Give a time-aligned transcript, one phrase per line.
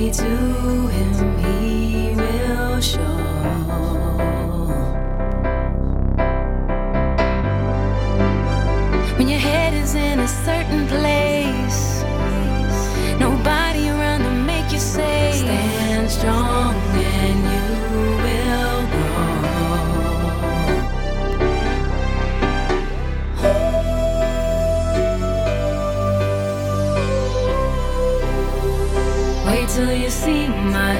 [0.00, 1.29] To Him,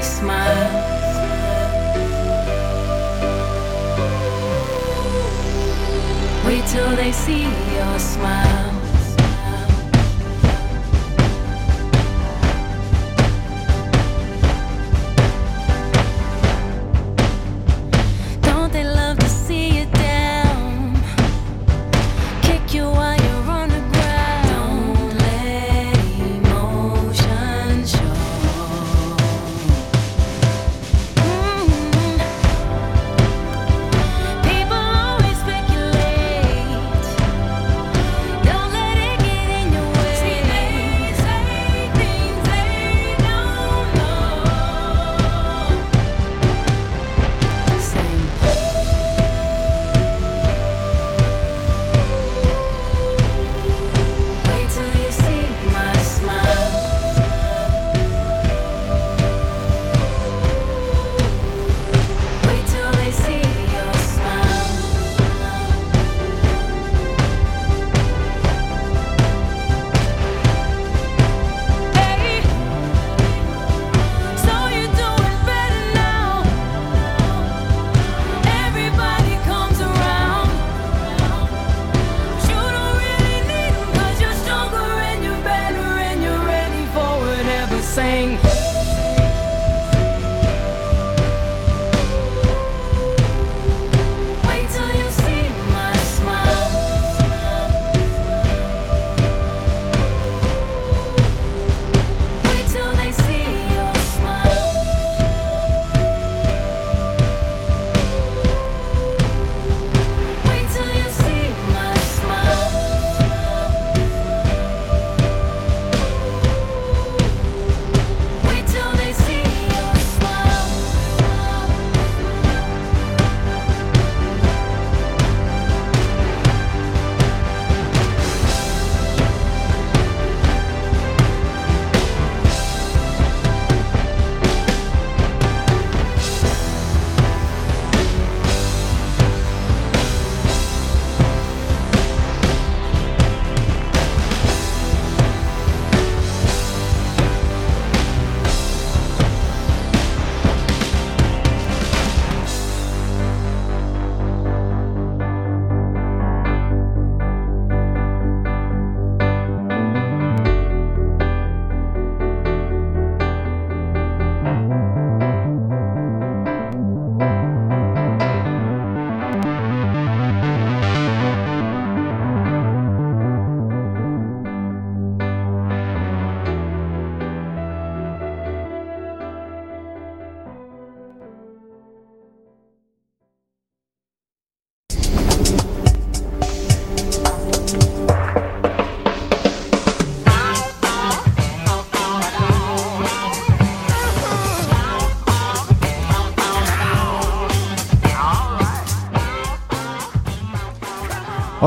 [0.01, 0.91] smile.
[6.45, 8.70] Wait till they see your smile.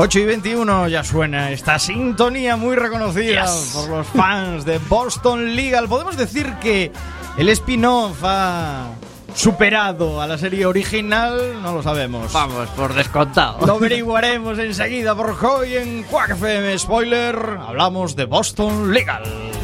[0.05, 5.87] 8 y 21 ya suena esta sintonía muy reconocida por los fans de Boston Legal.
[5.87, 6.91] Podemos decir que
[7.39, 8.89] el spin-off ha
[9.33, 12.31] superado a la serie original, no lo sabemos.
[12.31, 13.65] Vamos, por descontado.
[13.65, 17.35] Lo averiguaremos enseguida por hoy en Quack FM Spoiler.
[17.67, 19.54] Hablamos de Boston Legal.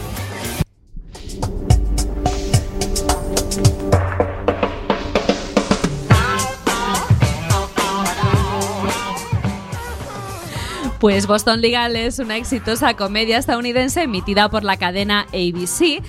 [11.02, 16.04] Pues Boston Legal es una exitosa comedia estadounidense emitida por la cadena ABC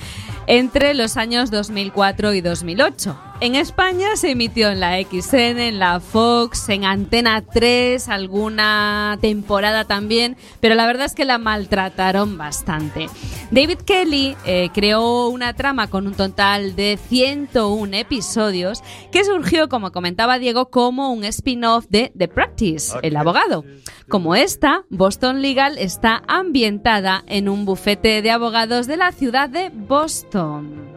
[0.47, 3.32] entre los años 2004 y 2008.
[3.43, 9.85] En España se emitió en la XN, en la Fox, en Antena 3, alguna temporada
[9.85, 13.09] también, pero la verdad es que la maltrataron bastante.
[13.51, 18.81] David Kelly eh, creó una trama con un total de 101 episodios
[19.11, 23.65] que surgió, como comentaba Diego, como un spin-off de The Practice, el abogado.
[24.09, 29.71] Como esta, Boston Legal está ambientada en un bufete de abogados de la ciudad de
[29.71, 30.92] Boston.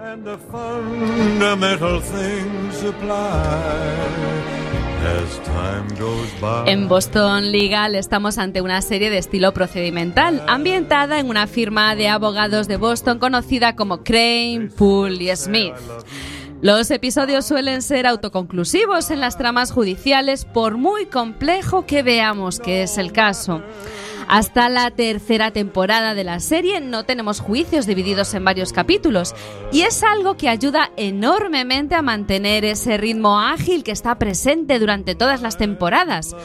[6.68, 12.08] En Boston Legal estamos ante una serie de estilo procedimental, ambientada en una firma de
[12.10, 15.74] abogados de Boston conocida como Crane, Poole y Smith.
[16.62, 22.84] Los episodios suelen ser autoconclusivos en las tramas judiciales por muy complejo que veamos que
[22.84, 23.64] es el caso.
[24.28, 29.36] Hasta la tercera temporada de la serie no tenemos juicios divididos en varios capítulos
[29.72, 35.14] y es algo que ayuda enormemente a mantener ese ritmo ágil que está presente durante
[35.14, 36.36] todas las temporadas.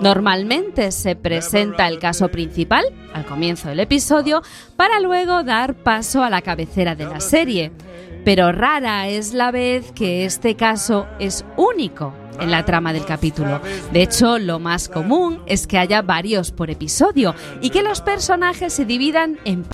[0.00, 2.84] Normalmente se presenta el caso principal
[3.14, 4.42] al comienzo del episodio
[4.76, 7.72] para luego dar paso a la cabecera de la serie.
[8.24, 13.60] Pero rara es la vez que este caso es único en la trama del capítulo.
[13.92, 18.72] De hecho, lo más común es que haya varios por episodio y que los personajes
[18.72, 19.64] se dividan en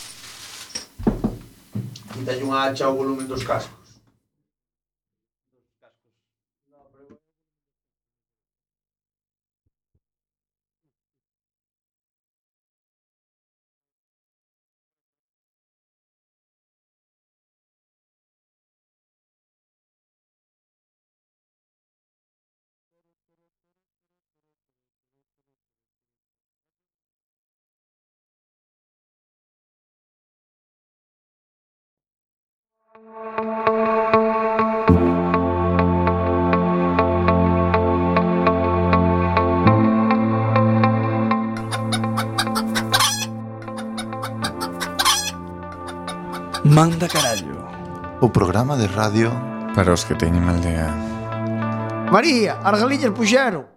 [2.84, 3.44] volumen dos.
[46.64, 47.64] Manda Carallo.
[48.20, 49.30] O programa de radio
[49.74, 50.88] Para os que teñen aldea
[52.08, 53.75] María, as galiñas puxeron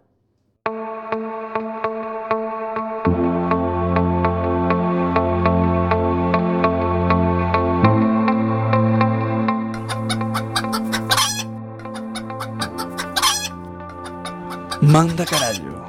[15.00, 15.80] Manda carallo.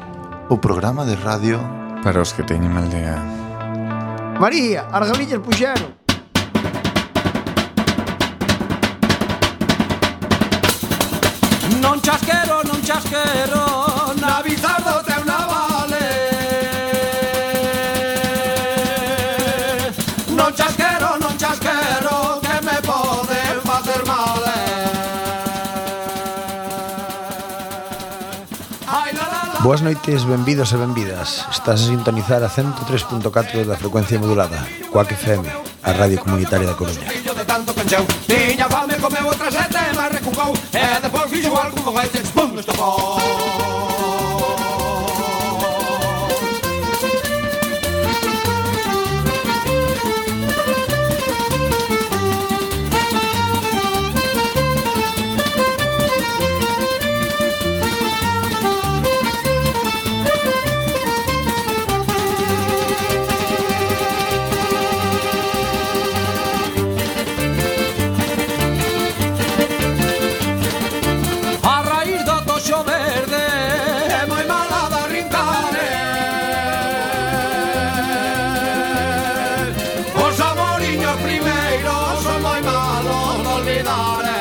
[0.49, 1.59] O programa de radio
[2.05, 3.19] Para os que teñen mal día.
[4.39, 5.99] María, Argalillas puxeron
[11.83, 15.03] Non chasquero, non chasquero Na bizardo
[29.63, 31.45] Boas noites, benvidos e benvidas.
[31.53, 34.57] Estás a sintonizar a 103.4 da frecuencia modulada,
[34.89, 35.45] Coac FM,
[35.85, 37.05] a radio comunitaria da Coruña.
[37.13, 41.95] de tanto pencheu Tiña fame, comeu outra sete, mas recucou E depois fixo algo con
[42.01, 43.80] este, pum, estopou
[83.61, 84.41] olvidaré.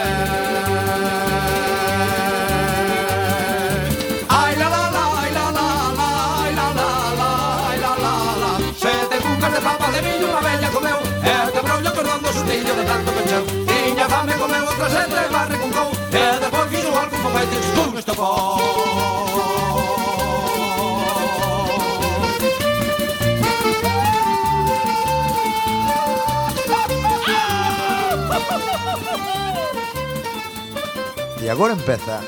[4.30, 5.68] Ai la, la, la, ai la, la,
[6.00, 6.10] la,
[6.44, 7.30] ai la, la, la,
[7.70, 8.52] ai la, la, la.
[8.84, 11.00] Sete cucas de papa de viño unha bella comeu,
[11.30, 13.44] e este brollo perdón do sustillo de tanto pecheu.
[13.68, 15.90] Tiña fame comeu outra sete, barre con cou,
[16.22, 19.29] e depois fixo algo un poquete, estou que estopou.
[31.50, 32.24] E agora empeza...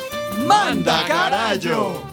[0.48, 2.11] Manda carallo!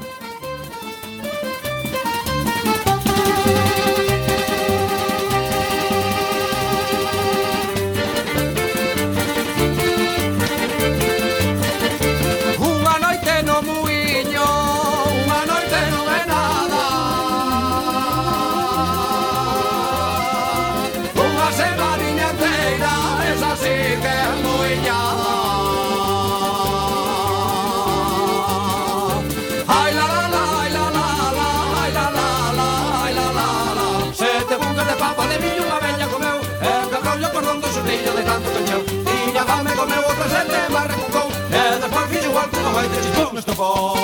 [39.79, 41.19] Tego miało prezentę Marek Kuką,
[41.51, 43.95] nie na płatwicie łapkę, no hajdę ci pomysł to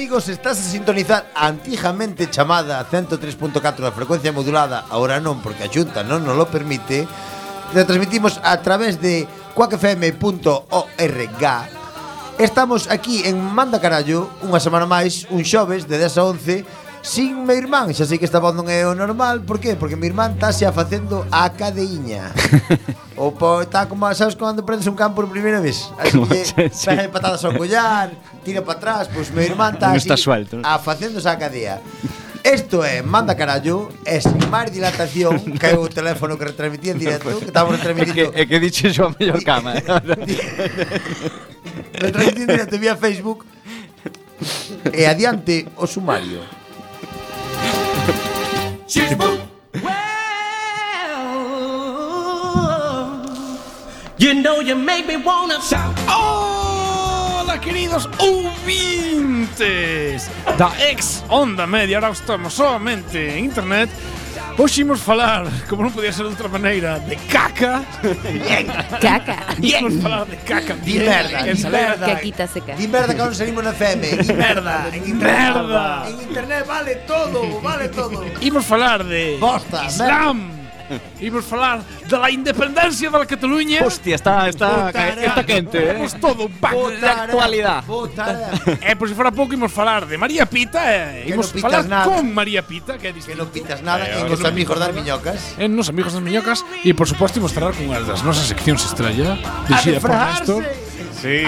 [0.00, 5.68] amigos, estás a sintonizar a antigamente chamada 103.4 da frecuencia modulada, ahora non porque a
[5.68, 7.04] Xunta non nos lo permite,
[7.76, 11.44] Te transmitimos a través de cuacfm.org
[12.40, 16.64] Estamos aquí en Manda Carallo, unha semana máis, un xoves de 10 a 11
[17.02, 19.40] Sin meu irmán, xa sei que esta voz non é o normal.
[19.40, 19.72] Por qué?
[19.72, 22.28] Porque meu irmán está xa facendo a cadeiña.
[23.20, 25.92] O po, está como, sabes, cando prendes un campo por primeira vez.
[26.00, 26.40] Así que
[26.72, 26.88] sí.
[26.88, 28.08] pega patadas ao collar
[28.40, 30.64] Tira para atrás, pois pues, meu irmán está no así está suelto.
[30.64, 31.84] A facéndose a cadea.
[32.42, 37.28] Esto é Manda Carallo é sin máis dilatación Caeu o teléfono que retransmitía en directo
[37.36, 39.84] Que estamos retransmitindo É que, é que dixe xo a mellor cama ¿eh?
[42.00, 43.44] Retransmitía en directo vía Facebook.
[44.88, 46.40] E adiante o sumario.
[48.90, 49.38] Chispum
[54.18, 55.96] You know you make me wanna shout.
[56.08, 60.28] Hola, queridos ouvintes
[60.58, 63.88] da ex Onda Media Ahora estamos solamente en internet
[64.60, 67.80] Hoxe imos falar, como non podía ser de outra maneira, de caca.
[68.28, 68.68] Bien.
[69.00, 69.56] Caca.
[69.56, 69.88] Bien.
[69.88, 70.76] Imos falar de caca.
[70.84, 71.48] Di merda.
[71.48, 72.06] Di merda.
[72.12, 72.76] Caquita seca.
[72.76, 74.20] Di merda que non salimos na FM.
[74.20, 74.92] Di merda.
[74.92, 76.04] En merda.
[76.12, 78.20] En internet vale todo, vale todo.
[78.44, 79.40] Imos falar de...
[79.40, 79.88] Bosta.
[79.88, 80.36] Islam.
[80.52, 80.59] Merda.
[81.20, 83.82] Imos falar da independencia da Cataluña.
[83.86, 85.22] Hostia, está, está, Votará.
[85.24, 85.94] está quente, eh.
[85.94, 87.22] Temos todo un pack de Votará.
[87.30, 87.86] actualidade.
[88.82, 91.52] Eh, E por se fora pouco imos falar de María Pita, eh, Que imos no
[91.54, 92.04] pitas falar nada.
[92.10, 93.44] con María Pita, que é Que distinto.
[93.44, 95.38] non pitas nada Eh, en que os non amigos das miñocas.
[95.60, 98.46] Eh, en nos amigos das miñocas e por suposto imos cerrar con unha das nosas
[98.50, 99.38] seccións estrella,
[99.70, 100.62] dirixida por Néstor.
[101.20, 101.44] Sí.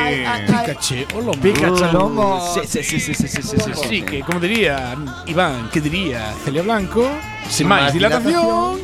[0.46, 2.60] Pikachu, olo Pikachu.
[2.68, 3.72] Sí, sí, sí, sí, sí, sí, sí, sí.
[3.88, 4.94] Sí, que como diría
[5.26, 7.08] Iván, que diría Celia Blanco,
[7.48, 8.81] sin máis Máis dilatación, dilatación,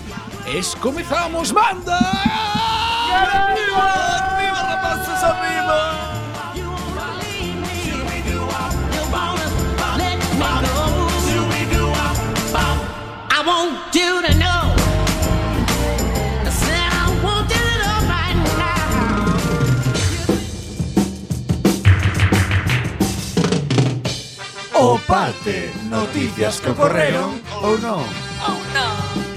[0.54, 1.98] Es comezamos banda
[3.12, 3.84] ¡Arriba!
[4.34, 5.78] ¡Arriba, rapaces, arriba!
[13.30, 14.74] I want you to know.
[16.44, 18.80] I said I want you to know right now.
[24.74, 28.04] O parte Noticias que ocorreron Ou non
[28.40, 29.27] Oh, no.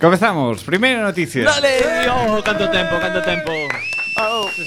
[0.00, 1.44] Comezamos, primeira noticia.
[1.44, 3.52] Dale, oh, canto tempo, canto tempo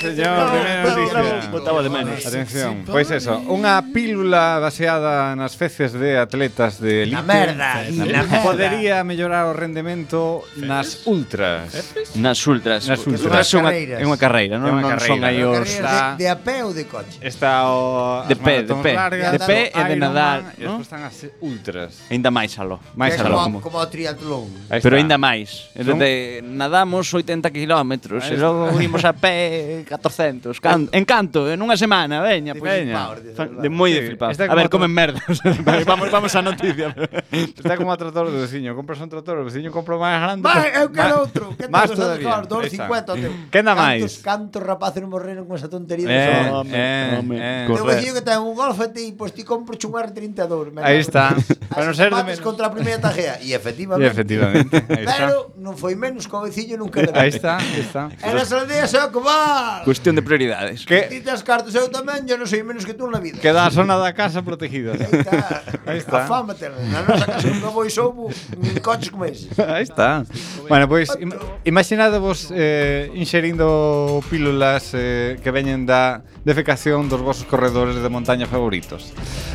[0.03, 1.49] señor, primeira noticia.
[1.51, 2.19] Botaba de menos.
[2.25, 7.15] Atención, pois eso, unha pílula baseada nas feces de atletas de elite.
[7.15, 8.43] Na merda, na merda.
[8.43, 11.95] Podería mellorar o rendemento nas ultras.
[12.19, 12.85] Nas ultras.
[12.91, 13.47] Nas ultras.
[13.53, 15.79] É unha carreira, non, non son aí os...
[15.79, 17.23] De, de a pé ou de coche?
[17.23, 18.27] Está o...
[18.27, 18.93] De pé, de pé.
[19.31, 20.53] De pé e de nadar.
[20.59, 22.03] E despois están as ultras.
[22.11, 22.83] Ainda máis aló.
[22.97, 23.47] Máis aló.
[23.47, 24.51] Como, como o triatlón.
[24.67, 25.71] Pero ainda máis.
[26.43, 32.21] Nadamos 80 kilómetros e logo imos a pé 400, can, en canto, en unha semana,
[32.25, 32.81] veña, pois.
[32.81, 33.13] Veña.
[33.61, 34.33] De moi de flipar.
[34.33, 35.21] A ver, como comen merda.
[35.89, 36.95] vamos, vamos á noticia.
[37.29, 40.41] Está como a trator do veciño, compras un trator, o veciño compra máis grande.
[40.41, 41.53] Vai, eu quero outro.
[41.53, 42.41] Que máis todavía.
[42.41, 44.17] 250 Que nada máis?
[44.25, 46.09] Cantos rapaces morreron con esa tontería.
[46.09, 47.65] Eh, eh, eh.
[47.69, 50.73] Teu veciño que ten un Golf e ti, pois ti compro un R32.
[50.81, 51.35] Aí está.
[51.69, 52.41] Para non ser de menos.
[52.41, 53.37] contra a primeira tajea.
[53.43, 54.07] E efectivamente.
[54.07, 54.75] E efectivamente.
[54.87, 57.03] Pero non foi menos co veciño nunca.
[57.13, 58.07] Aí está, aí está.
[58.23, 59.82] Era só día só que va.
[59.83, 60.85] Cuestión de prioridades.
[60.85, 63.39] Que ti cartas eu tamén, yo non sei menos que tú na vida.
[63.43, 64.95] Queda a zona da casa protegida.
[64.95, 65.63] Aí está.
[65.85, 66.17] Aí está.
[66.23, 66.71] Afámate.
[66.71, 69.51] Na nosa casa nunca vou soubo nin coches como ese.
[69.59, 70.23] Aí está.
[70.71, 71.31] Bueno, pois pues, im
[71.67, 79.11] imaginadevos eh, inxerindo pílulas eh, que veñen da defecación dos vosos corredores de montaña favoritos.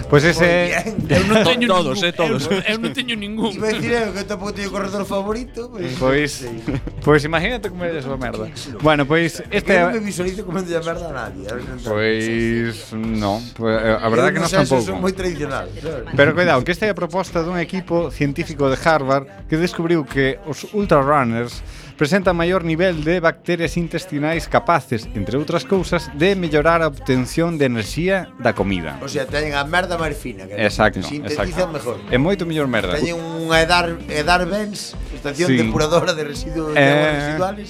[0.09, 0.73] Pois pues ese
[1.17, 2.49] eu non teño todos, eh, todos.
[2.49, 3.57] Eu, eu non teño ningún.
[3.57, 8.05] Iba a dicir que tampouco teño corredor favorito, pero Pois pues, pois imagínate como eres
[8.05, 8.49] esa merda.
[8.81, 9.73] Bueno, pois este
[10.19, 11.47] chorizo comendo a merda a nadie.
[11.87, 14.83] Pois non, a eh, verdade é que nós tampouco.
[14.83, 15.71] Son moi tradicional.
[16.19, 20.43] Pero cuidado, que esta é a proposta dun equipo científico de Harvard que descubriu que
[20.51, 21.63] os ultrarunners
[21.99, 27.67] presenta maior nivel de bacterias intestinais capaces, entre outras cousas, de mellorar a obtención de
[27.67, 28.99] enerxía da comida.
[29.03, 30.47] O sea, teñen a merda máis fina.
[30.47, 31.75] Que exacto, sintetizan exacto.
[31.75, 31.97] mejor.
[32.11, 32.95] É moito mellor merda.
[32.95, 35.59] Teñen unha edar, edar Benz, estación sí.
[35.59, 36.83] depuradora de residuos eh...
[36.83, 37.69] de residuales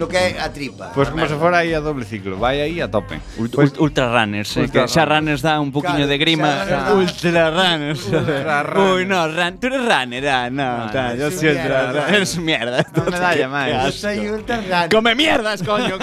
[0.00, 0.90] no que é a tripa.
[0.96, 3.20] Pois a como se fora aí a doble ciclo, vai aí a tope.
[3.36, 5.42] Ult- ult- ultra runners, eh, Ultra que xa runners.
[5.44, 6.48] dá un poquinho Claro, de grima.
[6.64, 8.00] xa ultra runners.
[8.08, 9.08] Ultra Uy, runners.
[9.12, 12.14] no, ran, tú eres runner, ah, no, No, no, yo soy ultra runner.
[12.16, 12.80] Eres mierda.
[12.96, 13.70] Non me dalla máis.
[13.76, 14.88] Yo soy ultra runner.
[14.88, 16.00] Come mierdas, coño.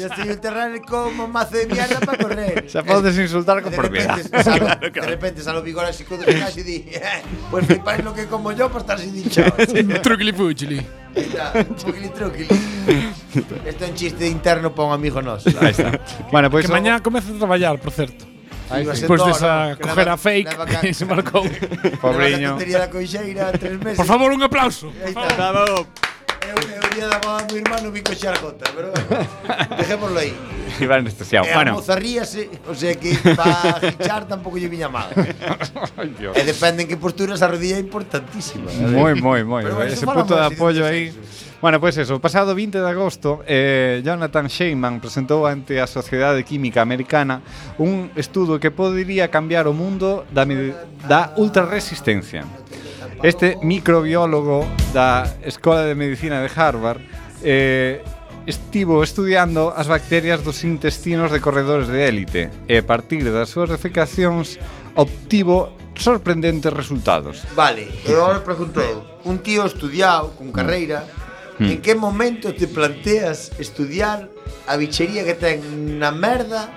[0.00, 2.64] Yo soy ultra runner como mazo de mierda para correr.
[2.72, 4.16] Xa podes insultar con de propiedad.
[4.16, 8.24] repente, salo, de repente salo Vigor así con casi di, "Eh, pues flipáis lo que
[8.26, 9.52] como yo para estar sin dichado.
[10.02, 10.80] Truquili fuchili.
[11.16, 11.52] Está,
[13.66, 15.46] Isto é un chiste interno para un amigo nos.
[15.46, 15.98] Ahí está.
[16.30, 18.26] Bueno, pues, que mañá comeza a traballar, por certo.
[18.68, 18.90] Aí sí.
[18.90, 21.44] Despois desa no, coger a fake que se marcou.
[22.00, 22.58] Pobreño.
[23.96, 24.92] Por favor, un aplauso.
[25.04, 25.86] Ahí Por favor.
[26.96, 30.32] día da boda do no vi coxar gota, pero bueno, dejémoslo aí.
[30.80, 31.46] Iba anestesiado.
[31.46, 31.72] E bueno.
[31.72, 35.12] a moza ríase, o sea que para fichar tampouco lle viña mal.
[35.12, 38.72] e eh, depende en que postura esa rodilla é importantísima.
[38.72, 39.62] Moi, moi, moi.
[39.84, 41.12] Ese punto de apoio aí.
[41.60, 45.88] Bueno, pois pues eso, o pasado 20 de agosto eh, Jonathan Sheyman presentou ante a
[45.88, 47.40] Sociedade Química Americana
[47.80, 50.44] un estudo que podería cambiar o mundo da,
[51.08, 52.44] da ultrarresistencia.
[53.22, 57.00] Este microbiólogo da Escola de Medicina de Harvard
[57.42, 58.04] eh,
[58.46, 63.72] estivo estudiando as bacterias dos intestinos de corredores de élite e a partir das súas
[63.72, 64.60] defecacións
[64.94, 67.42] obtivo sorprendentes resultados.
[67.56, 71.08] Vale, e agora pregunto eu, un tío estudiado con carreira,
[71.58, 71.72] mm.
[71.72, 74.28] en que momento te planteas estudiar
[74.68, 76.68] a bichería que ten na merda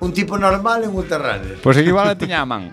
[0.00, 1.58] un tipo normal en Ultrarunner.
[1.62, 2.72] Pois pues igual a tiña a man.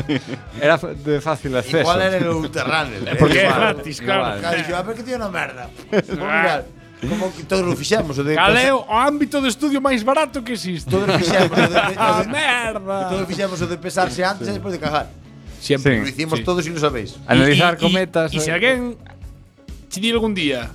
[0.60, 1.80] Era de fácil acceso.
[1.80, 3.08] Igual era el Ultrarunner.
[3.08, 3.16] eh?
[3.20, 4.40] Porque é gratis, claro.
[4.40, 5.70] Claro, dixo, ah, a ver que tiña na merda.
[5.90, 6.64] Vou mirar.
[7.08, 10.40] Como que todos lo fixemos o de Cal é o ámbito de estudio máis barato
[10.42, 10.88] que existe?
[10.88, 11.52] Todos o fixamos.
[11.52, 13.08] o de, a ah, merda.
[13.10, 15.10] Todos fixemos o de pesarse antes e despois de cagar.
[15.60, 15.96] Siempre.
[15.96, 16.44] Sí, lo hicimos sí.
[16.44, 17.16] todos y lo sabéis.
[17.26, 18.32] Analizar y, y, cometas.
[18.32, 18.54] Y, y si eh.
[18.54, 18.96] alguén
[19.92, 20.70] te di algún día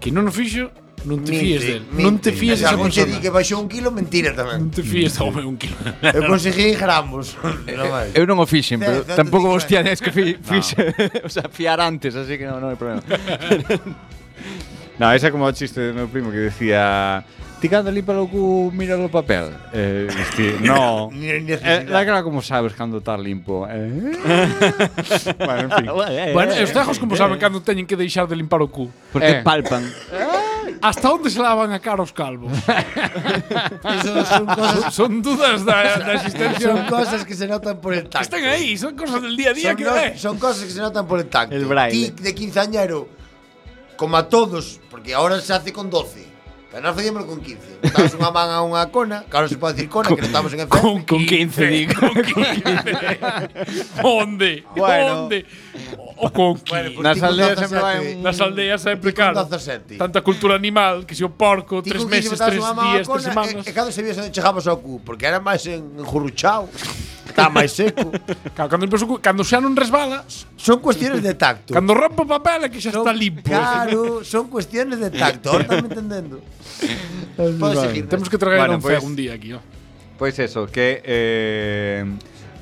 [0.00, 0.72] que non o fixo,
[1.04, 1.82] Non te minti, fíes del.
[1.98, 3.14] Non te fíes desa persona.
[3.14, 4.68] Se que baixou un kilo, mentira tamén.
[4.68, 5.74] Non te fíes, home, un kilo.
[5.98, 7.34] Eu conseguí gramos.
[8.18, 10.78] eu non o fixen, pero tampouco vos tiades que fi, fixe.
[11.26, 13.02] O sea, fiar antes, así que non, non hai problema.
[15.00, 17.26] no, esa é como o chiste do meu primo que decía
[17.62, 19.54] tirando ali para o cu, mira o papel.
[19.72, 21.10] Eh, este, no.
[21.14, 23.68] eh, la cara como sabes cando está limpo.
[23.70, 24.18] Eh?
[25.38, 25.86] bueno, en fin.
[26.34, 28.68] bueno, eh, eh, os dejos eh, como saben cando teñen que deixar de limpar o
[28.68, 28.90] cu.
[29.14, 29.42] Porque eh.
[29.46, 29.86] palpan.
[30.80, 32.52] Hasta onde se lavan a cara os calvos?
[33.84, 36.72] Eso son cosas, Son dudas da, da existencia.
[36.72, 38.22] son cosas que se notan por el tacto.
[38.36, 40.14] Están aí, son cosas del día a día Son, que no- eh.
[40.16, 41.54] son cosas que se notan por el tacto.
[41.54, 42.10] El braille.
[42.12, 43.08] Ti de quinceañero,
[43.96, 46.30] como a todos, porque ahora se hace con 12.
[46.72, 47.84] Pero nós facíamos con 15.
[47.84, 50.64] Botabas unha man a unha cona, claro se pode decir cona, que non estamos en
[50.64, 50.72] FM.
[50.72, 51.92] Con, Con 15, digo.
[52.00, 54.00] Con 15.
[54.00, 54.64] Onde?
[54.72, 55.28] Bueno.
[55.28, 55.44] Onde?
[56.22, 56.70] o conqui.
[56.70, 58.22] Bueno, Nas aldeas sempre vai un...
[58.22, 59.42] Nas aldeas sempre, claro.
[59.42, 59.98] 17.
[59.98, 63.66] Tanta cultura animal que se o porco ti tres meses, tres días, tres eh, semanas.
[63.66, 66.70] E, e cando se vía onde chegabas ao cu, porque era máis en enjurruchao.
[67.26, 68.14] Está máis seco.
[68.54, 70.22] Claro, cando, empezou, cando xa non resbala...
[70.54, 71.74] Son cuestiones de tacto.
[71.74, 73.42] Cando rompo papel é que xa son, está limpo.
[73.42, 75.50] Claro, son cuestiones de tacto.
[75.50, 76.38] Ahora están entendendo.
[77.58, 78.06] Podes seguir.
[78.06, 78.30] Temos eh.
[78.30, 79.60] que traer bueno, un pois pues, un día aquí, ó.
[80.14, 81.02] Pois pues eso, que...
[81.02, 82.04] Eh,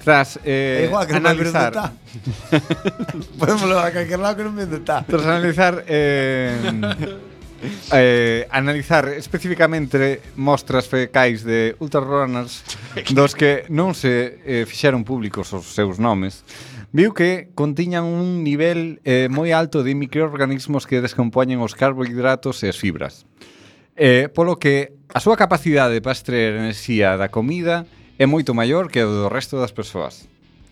[0.05, 1.91] Tras eh, igual que analizar no
[3.39, 5.05] Podémoslo a calquer lado que non me está.
[5.05, 6.57] Tras analizar eh,
[7.93, 12.65] eh, analizar especificamente mostras fecais de ultrarunners
[13.17, 16.45] dos que non se eh, fixeron públicos os seus nomes
[16.93, 22.73] viu que contiñan un nivel eh, moi alto de microorganismos que descompoñen os carbohidratos e
[22.73, 23.29] as fibras.
[23.95, 27.87] Eh, polo que a súa capacidade para extraer enerxía da comida
[28.21, 30.29] é moito maior que o do resto das persoas.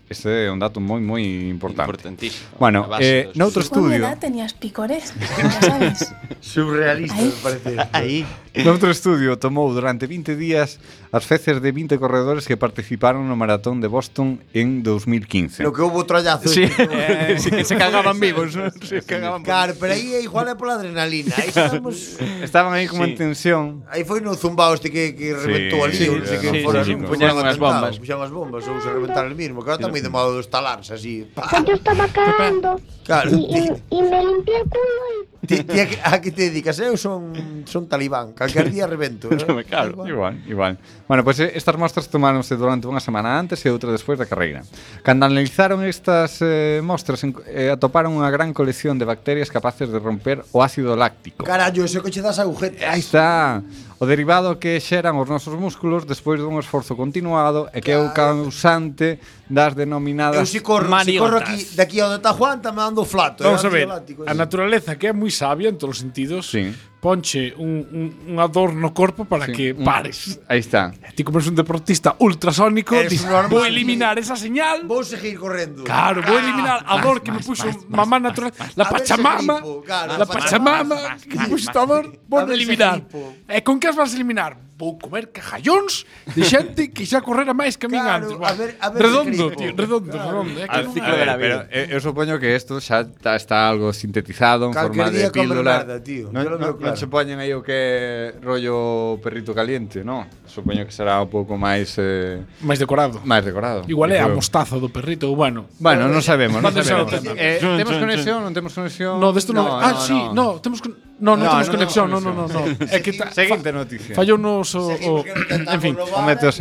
[0.09, 1.89] Este é un dato moi moi importante.
[1.89, 2.61] Importantísimo.
[2.61, 3.97] Bueno, eh, noutro estudio...
[3.97, 5.17] Con edad tenías picores,
[5.65, 6.13] sabes?
[6.45, 7.77] Surrealista, me parece.
[7.93, 8.29] Aí.
[8.65, 10.79] Noutro estudio tomou durante 20 días
[11.13, 15.63] as feces de 20 corredores que participaron no maratón de Boston en 2015.
[15.63, 16.49] Lo que houve trallazo.
[16.49, 18.71] Sí, eh, sí que se cagaban vivos, ¿no?
[18.71, 19.43] se cagaban.
[19.43, 21.35] Claro, pero aí é igual é pola adrenalina.
[21.39, 23.11] Aí estamos Estaban aí como sí.
[23.11, 23.85] en tensión.
[23.89, 26.83] Aí foi no zumbao este que, que reventou ali, sí, non sei que sí, fora,
[26.85, 29.81] sí, sí, puñan as bombas, puñan as bombas ou se reventaron el mismo, que ahora
[29.81, 31.29] está moi de modo de estalarse así.
[31.31, 31.47] Pa.
[31.63, 32.81] Yo estaba cagando.
[33.05, 33.31] Claro.
[33.31, 36.83] E me limpié el culo e Ti, ti a, a que te dedicas?
[36.83, 37.31] Eu son,
[37.63, 39.31] son talibán, calquer día revento.
[39.49, 39.65] Eh?
[39.65, 40.09] Claro, igual.
[40.11, 40.75] igual, igual.
[41.07, 44.27] Bueno, pois pues, eh, estas mostras tomáronse durante unha semana antes e outra despois da
[44.27, 44.67] carreira.
[45.07, 50.43] Cando analizaron estas eh, mostras, eh, atoparon unha gran colección de bacterias capaces de romper
[50.51, 51.47] o ácido láctico.
[51.47, 52.83] Carallo, ese coche das agujetas.
[52.83, 53.63] Aí está.
[53.99, 58.15] O derivado que xeran os nosos músculos despois dun esforzo continuado e que é o
[58.15, 62.71] causante das denominadas Eu si corro, si corro aquí, de aquí onde está Juan, está
[62.73, 63.45] me dando flato.
[63.45, 63.89] Vamos eh, a ver,
[64.29, 66.69] a naturaleza que é moi sabia en todos os sentidos, Sí.
[67.01, 70.37] ponche un, un, un ador no corpo para Sí, que un- pares.
[70.51, 70.93] Aí está.
[71.01, 74.85] E Ti como eres un deportista ultrasónico, dis, un vou eliminar esa señal.
[74.85, 75.87] Vou seguir correndo.
[75.87, 80.27] Claro, vou eliminar a dor que me puxo mamá natural, la A Pachamama, claro, la
[80.27, 83.01] a Pachamama, que me puxo esta dor, vou A eliminar.
[83.49, 84.68] E con que as vas eliminar?
[84.79, 88.39] vou comer cajallóns de xente que xa correra máis que a min claro, antes.
[88.39, 90.47] Bueno, a ver, a ver redondo, tío, redondo, claro.
[90.47, 90.59] redondo.
[90.63, 90.93] É que non...
[90.95, 91.59] ciclo ver, de la vida.
[91.67, 95.31] Pero, eh, eu supoño que isto xa está, está algo sintetizado en Calquer forma de
[95.35, 95.83] píldora.
[95.83, 96.31] Merda, tío.
[96.31, 96.79] Non, non, claro.
[96.79, 100.31] non se poñen aí o que rollo perrito caliente, non?
[100.47, 101.99] Supoño que será un pouco máis...
[101.99, 103.19] Eh, máis decorado.
[103.27, 103.83] Máis decorado.
[103.91, 105.67] Igual é a mostaza do perrito, bueno.
[105.83, 107.19] Bueno, non sabemos, non sabemos.
[107.35, 109.19] Eh, temos conexión, non temos conexión?
[109.19, 109.67] No, desto non.
[109.67, 111.08] Ah, sí, no, temos conexión.
[111.19, 112.47] No, non no, temos no, conexión, no, non, no.
[112.47, 112.63] no.
[112.95, 114.15] É que ta, Seguinte noticia.
[114.15, 116.55] Fallou nos o, o en fin, o Meteo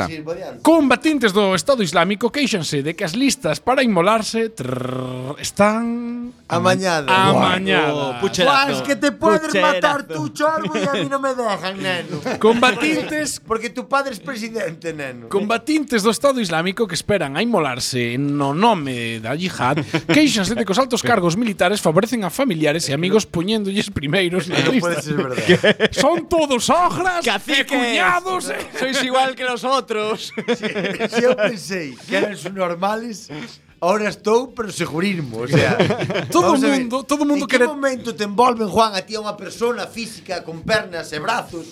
[0.65, 7.05] Combatintes do Estado Islámico queixanse de que as listas para inmolarse trrr, están amañadas.
[7.05, 8.17] Amañadas.
[8.17, 12.17] Oh, es que te podes matar tu chorbo e a mí no me dejan, neno.
[12.41, 15.29] Combatintes porque tu padre es presidente, neno.
[15.29, 20.73] Combatintes do Estado Islámico que esperan a inmolarse no nome da Jihad queixanse de que
[20.73, 25.15] os altos cargos militares favorecen a familiares e eh, amigos poñéndolles primeiros no puede ser
[25.15, 25.43] verdad.
[25.45, 25.89] ¿Qué?
[25.91, 27.65] Son todos sogras Caciques.
[27.65, 28.49] cuñados.
[28.49, 28.57] Eh.
[28.79, 30.31] Sois igual que los outros.
[30.35, 30.55] Si
[31.09, 33.29] se eu pensei que eran normales,
[33.79, 35.77] ahora estou, pero segurismo, o sea,
[36.31, 37.67] todo o mundo, todo mundo en que quere...
[37.67, 41.65] momento te envolven, Juan, a ti a unha persona física con pernas e brazos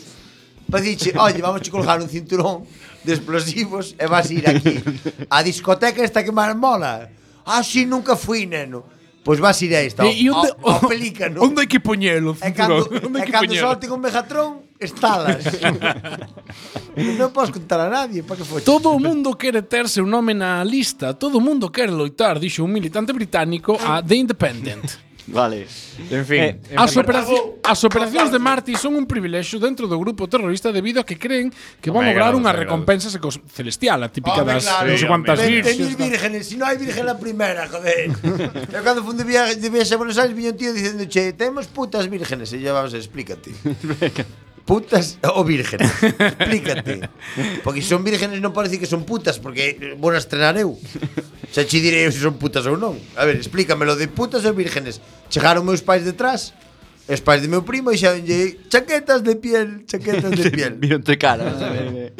[0.69, 2.65] para diche, oye, vamos a colgar un cinturón
[3.03, 4.81] de explosivos e vas ir aquí
[5.29, 7.09] a discoteca esta que máis mola.
[7.45, 8.94] Ah, nunca fui, neno.
[9.25, 10.05] Pois vas ir a esta.
[10.05, 11.41] E, e onde, o, o, pelícano.
[11.49, 12.37] Onde hai que poñelo?
[12.37, 15.41] E cando, onde e cando solte con Megatron, estalas.
[17.17, 18.61] non podes contar a nadie para que foi.
[18.61, 22.61] Todo o mundo quere terse un nome na lista, todo o mundo quere loitar, dixo
[22.61, 25.04] un militante británico a The Independent.
[25.27, 25.65] Vale.
[26.11, 26.41] En fin.
[26.41, 27.33] Eh, as, operaci
[27.65, 31.49] as operacións de Marti son un privilexio dentro do grupo terrorista debido a que creen
[31.81, 33.09] que van lograr unha recompensa
[33.49, 35.97] celestial, a típica das claro, non sei cuantas virxes.
[35.97, 38.13] vírgenes, se non hai virgen la primeira, joder.
[38.69, 41.33] Eu cando fun de viaxe, de viaxe a Buenos Aires, viña un tío dicendo, che,
[41.33, 43.49] temos putas vírgenes, e vamos, explícate.
[44.65, 45.91] putas o vírgenes.
[46.03, 47.09] Explícate.
[47.63, 50.75] Porque se son vírgenes non decir que son putas, porque vou a estrenar eu.
[51.53, 52.97] Xa che direi eu se son putas ou non.
[53.15, 54.99] A ver, explícamelo de putas ou vírgenes.
[55.29, 56.51] Chegaron meus pais detrás,
[57.05, 58.17] e os pais de meu primo e xa
[58.67, 60.73] chaquetas de piel, chaquetas de piel.
[60.81, 61.53] Vieron tu cara.
[61.53, 62.11] ¿sabes?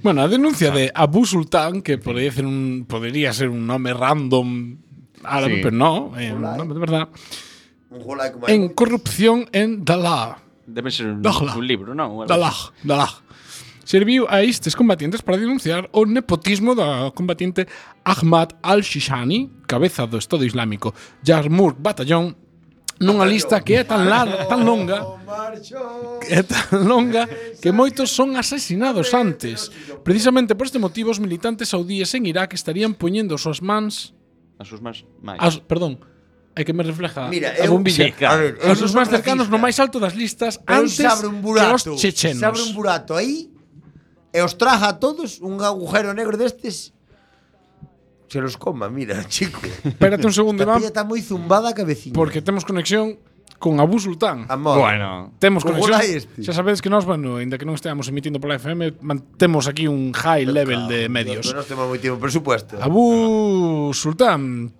[0.00, 4.78] Bueno, a denuncia de Abu Sultán, que podría ser un, podría ser un nome random
[5.24, 5.60] árabe, Sí.
[5.64, 7.08] pero no, é un nome de verdad.
[7.90, 8.02] Un
[8.48, 10.43] En corrupción en Dalah.
[10.66, 11.56] Debe ser un, Dajla.
[11.56, 12.26] un libro, non?
[12.26, 13.22] Dalag, Dalag.
[13.84, 17.68] Serviu a estes combatientes para denunciar o nepotismo da combatiente
[18.02, 22.32] Ahmad al-Shishani, cabeza do Estado Islámico, Yarmouk Batallón,
[22.96, 25.04] nunha lista que é tan larga, tan longa,
[26.24, 27.28] que é tan longa
[27.60, 29.68] que moitos son asesinados antes.
[30.00, 34.16] Precisamente por este motivo os militantes saudíes en Irak estarían poñendo as súas mans
[34.56, 35.04] As súas mans.
[35.36, 35.98] As, perdón,
[36.54, 38.06] É que me refleja Mira, a bombilla.
[38.06, 38.54] Sí, claro.
[38.62, 41.82] a ver, os máis cercanos no máis alto das listas Pero antes sabre un burato,
[41.82, 42.38] que os chechenos.
[42.38, 43.50] Se abre un burato aí
[44.30, 46.94] e os traja a todos un agujero negro destes
[48.34, 49.60] se los coma, mira, chico.
[49.84, 50.82] Espérate un segundo, Iván.
[50.82, 52.18] está moi zumbada a cabeciña.
[52.18, 53.18] Porque temos conexión
[53.62, 54.50] con Abu Sultán.
[54.50, 54.78] Amor.
[54.82, 56.02] Bueno, temos conexión.
[56.02, 56.42] Este.
[56.42, 60.10] Xa sabedes que nós, bueno, ainda que non esteamos emitindo pola FM, mantemos aquí un
[60.10, 61.46] high level de medios.
[61.54, 62.74] Non temos moi tempo, por supuesto.
[62.82, 64.74] Abu Sultán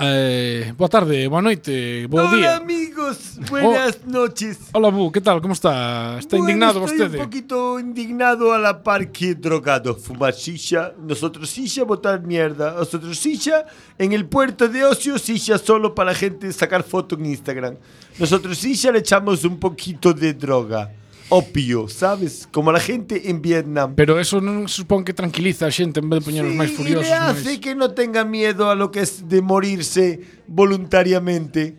[0.00, 2.56] eh, boa tarde, boa noite, bo Hola día.
[2.56, 4.58] amigos, buenas noches.
[4.72, 5.40] Hola, Abu, que tal?
[5.40, 6.18] Como está?
[6.18, 7.18] Está Bueno, indignado estoy vostede?
[7.18, 9.96] un poquito indignado a la par que drogado.
[9.96, 12.74] Fumar shisha, nosotros shisha, botar mierda.
[12.74, 13.66] Nosotros shisha,
[13.98, 17.76] en el puerto de ocio, shisha solo para la gente sacar foto en Instagram.
[18.18, 20.92] Nosotros shisha le echamos un poquito de droga.
[21.30, 22.48] Opio, ¿sabes?
[22.50, 23.94] Como la gente en Vietnam.
[23.94, 27.04] Pero eso non supón que tranquiliza a xente en vez de poñernos máis Sí, furiosos.
[27.04, 31.76] y le hace máis- que no tenga miedo a lo que es de morirse voluntariamente.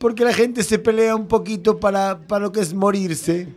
[0.00, 3.48] Porque la gente se pelea un poquito para, para lo que es morirse.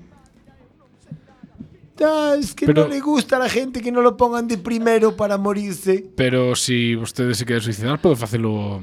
[2.04, 4.58] Ah, es que Pero- no le gusta a la gente que no lo pongan de
[4.58, 6.04] primero para morirse.
[6.16, 8.82] Pero si vostede se quere suicidar, pode facelo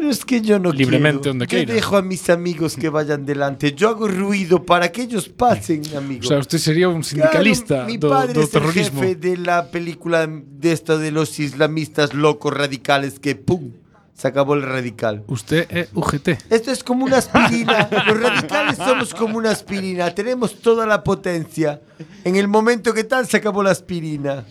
[0.00, 1.30] es que yo no Libremente quiero.
[1.30, 1.74] donde Yo quiera.
[1.74, 3.72] dejo a mis amigos que vayan delante.
[3.72, 6.20] Yo hago ruido para que ellos pasen, amigo.
[6.24, 9.36] O sea, usted sería un sindicalista Claro, mi do, padre do es el jefe de
[9.36, 13.72] la película de esto de los islamistas locos radicales que ¡pum!
[14.14, 15.22] Se acabó el radical.
[15.28, 16.28] Usted é UGT.
[16.50, 17.88] Esto es como una aspirina.
[18.04, 20.12] Los radicales somos como una aspirina.
[20.12, 21.80] Tenemos toda la potencia.
[22.24, 24.44] En el momento que tal se acabó la aspirina.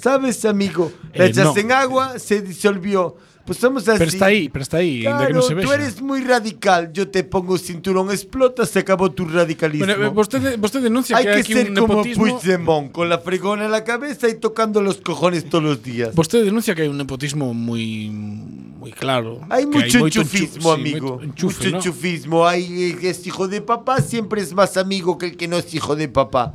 [0.00, 0.92] ¿Sabes, amigo?
[1.12, 1.56] La Eh, echas no.
[1.56, 3.16] en agua, se disolvió.
[3.50, 3.98] Pues somos así.
[3.98, 6.94] Pero está aí, pero está aí, ainda que Claro, non se tú eres muy radical.
[6.94, 9.90] Yo te pongo cinturón, explota, se acabó tu radicalismo.
[9.90, 12.30] Bueno, eh, vostede, vostede denuncia Hay que hai que ser un como nepotismo.
[12.30, 16.14] Puigdemont, con la fregona en la cabeza y tocando los cojones todos los días.
[16.14, 18.06] Vostede denuncia que hai un nepotismo moi
[18.78, 19.42] moi claro.
[19.50, 21.10] Hay mucho moito enchufismo, enchu- amigo.
[21.18, 21.76] enchufe, mucho ¿no?
[21.82, 22.36] enchufismo.
[22.46, 25.74] Hay que es hijo de papá, siempre es más amigo que el que no es
[25.74, 26.54] hijo de papá.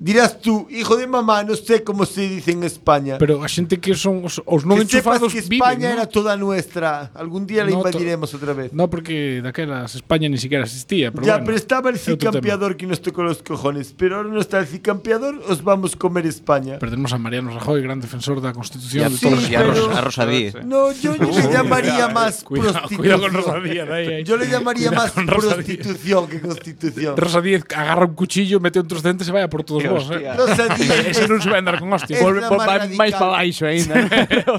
[0.00, 3.16] Dirás tú, hijo de mamá, no sé cómo se dice en España.
[3.18, 5.94] Pero a xente que son os, os non que sepas enchufados que viven, España ¿no?
[5.98, 7.10] era toda nuestra.
[7.18, 8.70] Algún día la No, to- invadiremos otra vez.
[8.72, 12.86] No, porque daquelas España ni siquiera existía, pero ya, bueno, pero estaba el cicampeador que
[12.86, 13.90] nos tocó los cojones.
[13.98, 16.78] Pero ahora no está el cicampeador, os vamos a comer España.
[16.78, 19.72] Perdemos a Mariano Rajoy, gran defensor da Constitución Y a- de sí, todos os pero-
[19.74, 19.98] españoles.
[19.98, 20.54] a Rosa Díez.
[20.62, 22.98] No, yo le llamaría más cuidado, prostitución.
[23.02, 24.22] Cuidado con Rosa Díez, ahí, ahí.
[24.22, 27.16] Yo le llamaría Cuidado más prostitución que constitución.
[27.16, 30.32] Rosa Díez agarra un cuchillo, mete un trocente e se vaya por todos Vos, hostia.
[30.32, 30.36] eh.
[30.36, 33.20] Rosa Díez Ese non se vai andar con Volve- la volve- más máis radical.
[33.20, 33.94] pa baixo aínda.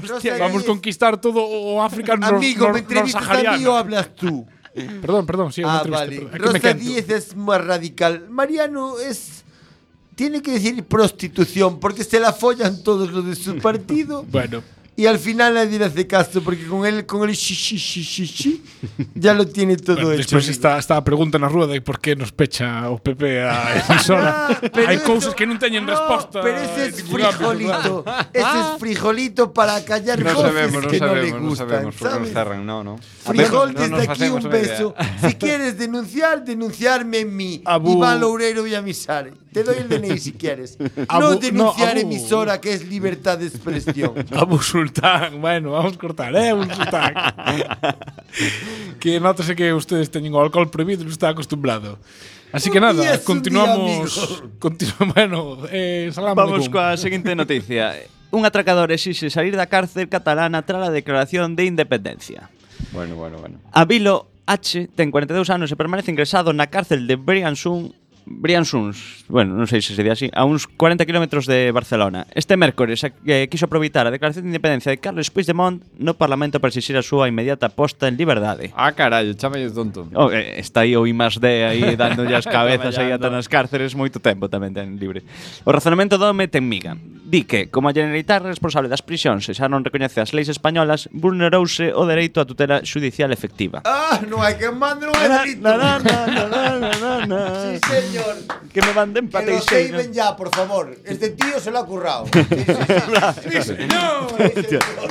[0.02, 3.74] Rosa Vamos Díez- conquistar todo o África nor, Amigo, nor, ¿me entrevistas a mí o
[3.76, 4.46] hablas tú?
[4.70, 6.28] Perdón, perdón, sí, Ah, vale.
[6.34, 6.72] Rosa.
[6.74, 8.26] Díez es más radical.
[8.30, 9.44] Mariano es.
[10.14, 14.22] Tiene que decir prostitución, porque se la follan todos los de su partido.
[14.28, 14.62] Bueno.
[15.00, 18.62] y al final nadie hace caso porque con él con el shi, shi, shi, shi
[19.14, 20.36] ya lo tiene todo bueno, hecho.
[20.36, 23.80] Despois está, está a pregunta na rúa de por que nos pecha o PP a
[23.88, 24.28] emisora.
[24.28, 26.44] Ah, no, Hai cousas que non teñen no, resposta.
[26.44, 31.32] Pero ese es frijolito, ese es frijolito para callar no cosas sabemos, que no, sabemos,
[31.32, 32.32] no le gustan, no sabemos, ¿sabes?
[32.36, 33.00] Cerran, no, no.
[33.24, 34.92] Frijol desde no aquí un beso.
[35.24, 37.96] si quieres denunciar, denunciarme en mí, Abu.
[37.96, 39.32] Iván Loureiro Villamisares.
[39.52, 40.78] Te doy el DNI si quieres.
[41.10, 44.14] no denunciar no, emisora que es libertad de expresión.
[44.36, 46.50] Abu Sultán, bueno, vamos a cortar, ¿eh?
[46.50, 47.14] Abu Sultán.
[49.00, 51.98] que nótese que ustedes teñen o alcohol prohibido, no está acostumbrado.
[52.52, 54.42] Así que nada, continuamos.
[54.58, 57.94] continuamos bueno, eh, salam Vamos coa seguinte noticia.
[58.30, 62.50] Un atracador exixe salir da cárcel catalana tras a declaración de independencia.
[62.90, 63.58] Bueno, bueno, bueno.
[63.70, 67.94] Abilo H ten 42 anos e permanece ingresado na cárcel de Briansun
[68.26, 72.26] Bríans uns, bueno, non sei se se di así, a uns 40 km de Barcelona.
[72.34, 76.70] Este mércores eh, quiso aproveitar a declaración de independencia de Carles Puigdemont no Parlamento para
[76.70, 78.72] exixir a súa inmediata posta en liberdade.
[78.76, 80.08] Ah, carallo, chamalles tonto.
[80.12, 83.48] Oh, eh, está aí o I más D aí dándolle as cabezas aí ata nas
[83.48, 85.24] cárceres moito tempo tamén ten libre.
[85.64, 86.98] O razonamento do home ten miga.
[87.30, 91.06] Di que, como a Generalitat responsable das prisións e xa non recoñece as leis españolas,
[91.14, 93.86] vulnerouse o dereito á tutela judicial efectiva.
[93.86, 95.62] Ah, non hai que mandar un delito.
[95.62, 97.40] Na, na, na, na, na, na, na.
[97.62, 98.09] Sí, señor.
[98.72, 100.96] Que me manden Que lo saben ya, por favor.
[101.04, 102.26] Este tío se lo ha currado.
[103.40, 103.74] Sí, sí, sí.
[104.54, 104.62] Sí,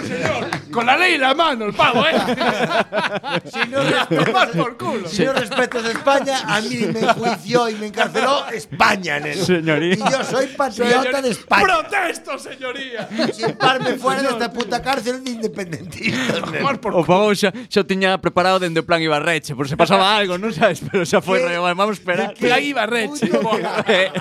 [0.07, 0.47] señor.
[0.71, 2.13] Con la ley en la mano, el pavo, eh.
[3.51, 5.07] Si no respetas, por culo.
[5.07, 9.43] Si no respetas España, a mí me enjuició y me encarceló España, neno.
[9.43, 9.93] Señoría.
[9.95, 11.63] Y yo soy patriota de España.
[11.63, 13.07] ¡Protesto, señoría!
[13.31, 16.69] Chimparme fuera de esta puta cárcel de independentistas, neno.
[16.93, 20.53] O pavo xa, xa tiña preparado dende o plan Ibarreche, por se pasaba algo, non
[20.53, 20.81] sabes?
[20.85, 22.33] Pero xa foi rollo, "Vale, vamos a esperar.
[22.33, 22.47] ¿Qué?
[22.47, 22.88] Plan Ibarreche.
[22.89, 23.29] Barrecci.
[23.85, 24.11] Que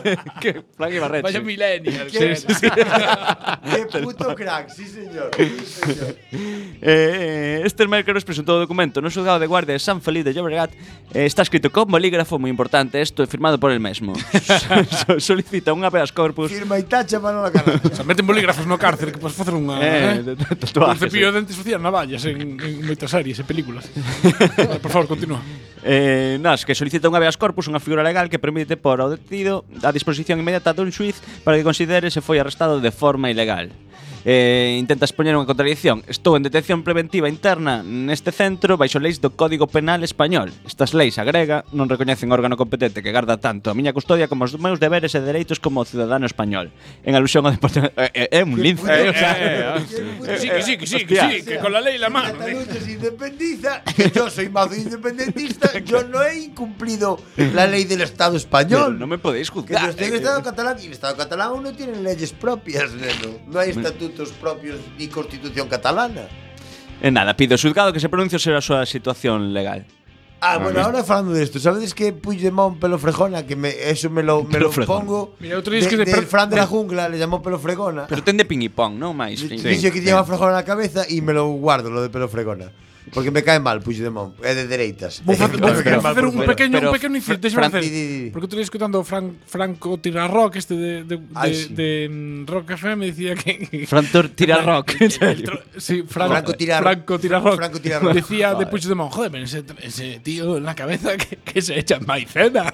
[0.40, 2.09] che Franchi Vaya millennial.
[2.18, 2.68] Che, sí, sí.
[2.70, 5.31] Qué puto crack, sí señor.
[5.37, 6.16] Sí, señor.
[6.33, 10.33] Eh, eh este mércores presentou o documento no xulgado de guardia de San Feliz de
[10.33, 10.70] Llobregat.
[11.14, 14.14] Eh, está escrito con bolígrafo, moi importante, esto é firmado por el mesmo.
[14.14, 16.52] so, solicita unha habeas corpus.
[16.52, 17.81] Firma e tacha para la cara.
[17.92, 20.98] Se meten bolígrafos no cárcel que podes facer unha eh, eh, tatuaje.
[20.98, 21.33] Un cepillo sí.
[21.33, 23.88] de dentes facían navallas en, en moitas series e películas.
[24.83, 25.40] Por favor, continúa.
[25.84, 29.62] Eh, nas, que solicita un habeas corpus unha figura legal que permite por ao detido
[29.82, 33.70] a disposición inmediata dun xuiz para que considere se foi arrestado de forma ilegal
[34.28, 36.04] eh, intenta expoñer unha contradicción.
[36.04, 40.52] Estou en detención preventiva interna neste centro baixo leis do Código Penal Español.
[40.68, 44.52] Estas leis, agrega, non recoñecen órgano competente que garda tanto a miña custodia como os
[44.60, 46.68] meus deberes e dereitos como cidadano español.
[47.08, 47.80] En alusión ao deporte...
[47.96, 49.32] É eh, eh, un lince, eh, eh, o sea...
[49.32, 52.12] Eh, eh, eh sí, que sí, que sí, que sí, que con la lei la
[52.12, 52.36] mano.
[52.36, 52.84] Cataluña eh.
[52.84, 57.16] se independiza, que yo soy mazo independentista, yo no he incumplido
[57.56, 58.92] la ley del Estado español.
[59.00, 59.80] No, no me podéis juzgar.
[59.80, 62.36] Que no estoy en el Estado catalán y el Estado catalán aún no tiene leyes
[62.36, 63.40] propias, neno.
[63.48, 66.26] No hay estatuto estatutos propios ni constitución catalana.
[67.00, 69.87] E nada, pido ao xulgado que se pronuncie sobre a súa situación legal.
[70.40, 73.42] Ah, bueno, ahora falando de esto, ¿sabedes que Puigdemont pelo fregona?
[73.42, 76.26] Que me, eso me lo, me lo pongo Mira, de, es que de del per-
[76.31, 78.07] Fran de la jungla, le llamó pelo fregona.
[78.07, 79.42] Pero ten de ping y pong, non máis.
[79.42, 82.70] Dice que lleva fregona na cabeza e me lo guardo, lo de pelo fregona.
[83.12, 85.23] Porque me cae mal Puigdemont, é de dereitas.
[85.25, 87.83] Vou facer un pequeño, pero un pequeño déxame facer.
[87.83, 88.31] di.
[88.33, 91.75] Porque día escutando Fran, Franco Tirarrock este de, de, de, sí.
[91.75, 95.61] de, Rock FM decía que Frantor tira rock, en serio.
[95.77, 97.57] Sí, Fran- Franco Tirar- Franco Tirarrock.
[97.57, 98.14] Franco Tirarrock.
[98.14, 102.01] Decía de Puigdemont, joder, pero ese, ese tío en la cabeza que, que se echa
[102.01, 102.73] maicena.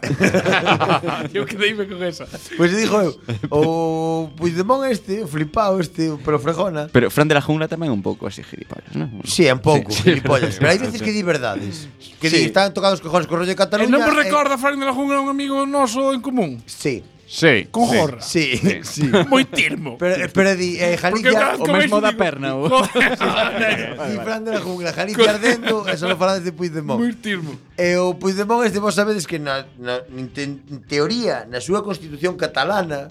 [1.32, 2.24] Yo quedeime con esa.
[2.26, 3.12] Pois pues dijo eu,
[3.50, 6.88] o Puigdemont este, o flipado este, o pelo fregona.
[6.92, 9.20] Pero Fran de la Jungla tamén un pouco así gilipollas, non?
[9.24, 9.92] Sí, un pouco,
[10.24, 10.56] gilipollas.
[10.56, 11.88] Pois, pero hai veces que di verdades.
[12.20, 12.36] Que sí.
[12.40, 13.88] di, están tocados cojones co rollo de Cataluña.
[13.88, 16.64] E non vos recorda, eh, eh Frank de la Junga, un amigo noso en común.
[16.64, 17.04] Sí.
[17.26, 17.66] Sí.
[17.70, 18.20] Con sí, jorra.
[18.20, 18.80] Sí, sí.
[18.84, 19.10] sí.
[19.28, 19.96] Moi tirmo.
[19.98, 21.56] Pero, eh, pero di, eh, Jalicia...
[21.58, 22.54] O mesmo da perna.
[22.54, 22.68] O...
[22.68, 27.00] Di Fran de la jungla, Jalicia ardendo, e só falades de Puigdemont.
[27.00, 27.56] Moi tirmo.
[27.74, 33.08] E o Puigdemont este vos sabedes que na, na, en teoría, na súa constitución catalana,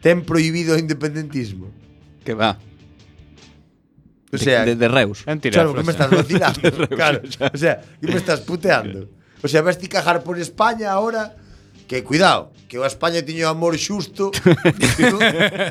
[0.00, 1.68] ten prohibido o independentismo.
[2.22, 2.56] Que va.
[4.32, 5.24] O sea, de, de, de Reus.
[5.24, 6.88] Claro, que me estás vacilando.
[6.88, 7.22] Claro.
[7.52, 9.08] O sea, que me estás puteando.
[9.42, 11.36] O sea, vas ti cajar por España ahora
[11.88, 14.28] que cuidado, que o España tiño amor xusto
[15.00, 15.24] dun,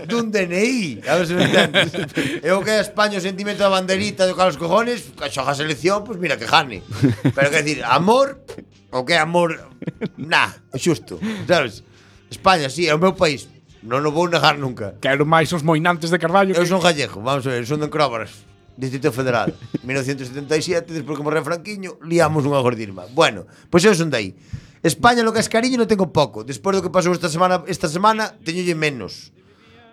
[0.09, 1.93] dun DNI, a ver se me entendes.
[2.41, 5.55] E o que a España o sentimento da banderita do calos Cojones, que xoga a
[5.55, 6.81] selección, pois pues mira que jane.
[7.21, 8.41] Pero que decir, amor,
[8.89, 9.69] o que amor,
[10.17, 11.85] nah, xusto, sabes?
[12.33, 13.45] España, sí, é o meu país,
[13.87, 14.99] Non o vou negar nunca.
[14.99, 16.51] Quero máis os moinantes de Carballo.
[16.51, 16.67] Eu que...
[16.67, 18.43] son gallego, vamos a ver, son de Encróbaras,
[18.75, 19.55] Distrito Federal,
[19.87, 23.07] 1977, despois que morreu Franquiño, liamos unha gordirma.
[23.15, 24.35] Bueno, pois eu son dai.
[24.83, 26.43] España lo que es cariño non tengo pouco.
[26.43, 29.31] Despois do que pasou esta semana, esta semana teñolle menos.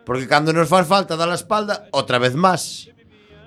[0.03, 2.91] Porque cando nos faz falta dar a espalda, outra vez máis.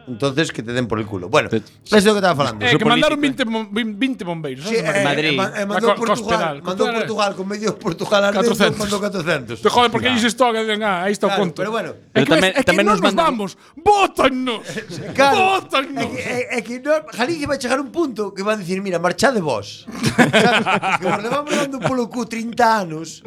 [0.07, 1.27] Entonces, que te den por el culo.
[1.27, 2.63] Bueno, eso é o que estaba falando.
[2.65, 4.63] Eh, que mandaron político, 20, mon- 20 bombeiros.
[4.65, 5.35] Sí, eh, Madrid.
[5.35, 6.87] eh, eh, mandou co- Portugal, mandou.
[6.87, 8.79] Portugal con medio Portugal ardendo, 400.
[8.79, 9.59] mandou 400.
[9.61, 11.59] Te joden porque que digan, ah, aí está o Claro, conto.
[11.59, 11.91] pero bueno.
[11.91, 13.57] É Pero que, tamén- é que tamén nos nos vamos.
[13.75, 14.63] ¡Vótanos!
[15.13, 16.03] Claro, ¡Vótanos!
[16.03, 18.79] É que, é, é que no, Galicia vai chegar un punto que van a decir,
[18.79, 19.83] mira, marchade vos.
[21.03, 23.21] Vos levamos dando polo cu 30 anos.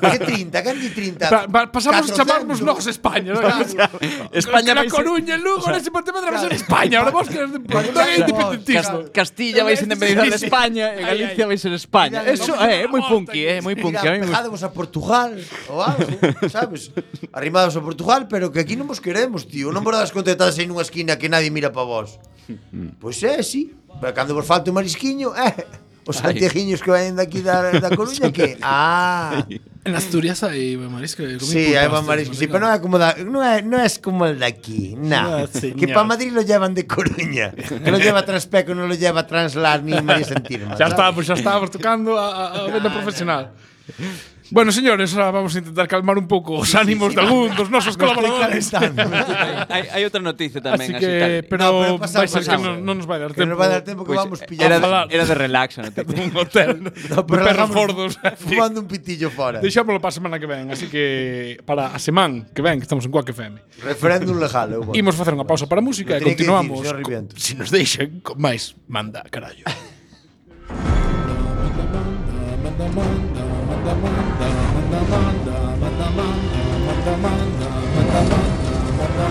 [0.00, 0.62] Que 30?
[0.62, 1.28] Que andi 30?
[1.28, 2.16] Pa- pa- pasamos a 400.
[2.16, 3.40] chamarnos nós España, ¿no?
[3.40, 3.98] Claro.
[4.32, 6.62] España la vai ser- Coruña, el Lugo, ahora se me atravesar claro.
[6.62, 9.10] España, ahora vos queres de independentista.
[9.12, 12.22] Castilla vai ser independizar de España e Galicia vai ser España.
[12.22, 13.98] Eso é é moi punky, eh, é moi punky.
[13.98, 15.34] Pegádevos a Portugal
[15.68, 16.06] ou algo,
[16.48, 16.94] sabes?
[17.34, 19.74] Arrimados a Portugal, pero que aquí non vos queremos, tío.
[19.74, 22.22] Non vos das contratadas en unha esquina que nadie mira para vos.
[23.02, 23.74] Pois é, eh, sí.
[24.00, 25.84] Pero cando vos falta un marisquiño, eh...
[26.06, 29.44] Os antejiños que vayan daqui da, da Coruña que ah
[29.84, 33.16] En Asturias hai marisco eh, comí Sí, hai marisco, sí, pero non é como da,
[33.20, 35.44] non é, non é como el daqui, na.
[35.44, 37.52] Ah, no, que para Madrid lo llevan de Coruña.
[37.52, 40.72] Que lo lleva Transpeco, non lo lleva Translar ni María Santirma.
[40.80, 43.52] Xa está, pois pues, xa tocando a, a, a venda profesional.
[44.50, 47.56] Bueno, señores, ahora vamos a intentar calmar un pouco os ánimos sí, sí, de algún
[47.56, 48.68] dos nosos colaboradores.
[49.72, 50.84] hai, hai outra noticia tamén.
[50.84, 51.48] Así que, así, tal.
[51.48, 53.40] pero, no, pero pasamos, vai ser que non, non nos vai dar tempo.
[53.40, 54.68] Que nos vai dar tempo que pues, vamos pillar.
[54.68, 56.04] Era, de, era de relax a noticia.
[56.04, 58.12] un hotel, no, pero perros gordos.
[58.36, 59.64] Fumando un pitillo fora.
[59.64, 63.08] Deixámoslo para a semana que ven, así que para a semana que ven, que estamos
[63.08, 63.80] en Quack FM.
[63.80, 64.68] Referéndum legal.
[64.76, 64.98] Eu, bueno.
[65.00, 66.84] Imos facer unha pausa para a música e continuamos.
[66.84, 66.92] Se
[67.40, 69.64] si nos deixen con máis, manda, carallo.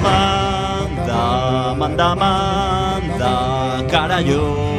[0.02, 4.74] Manda, manda, manda, carallo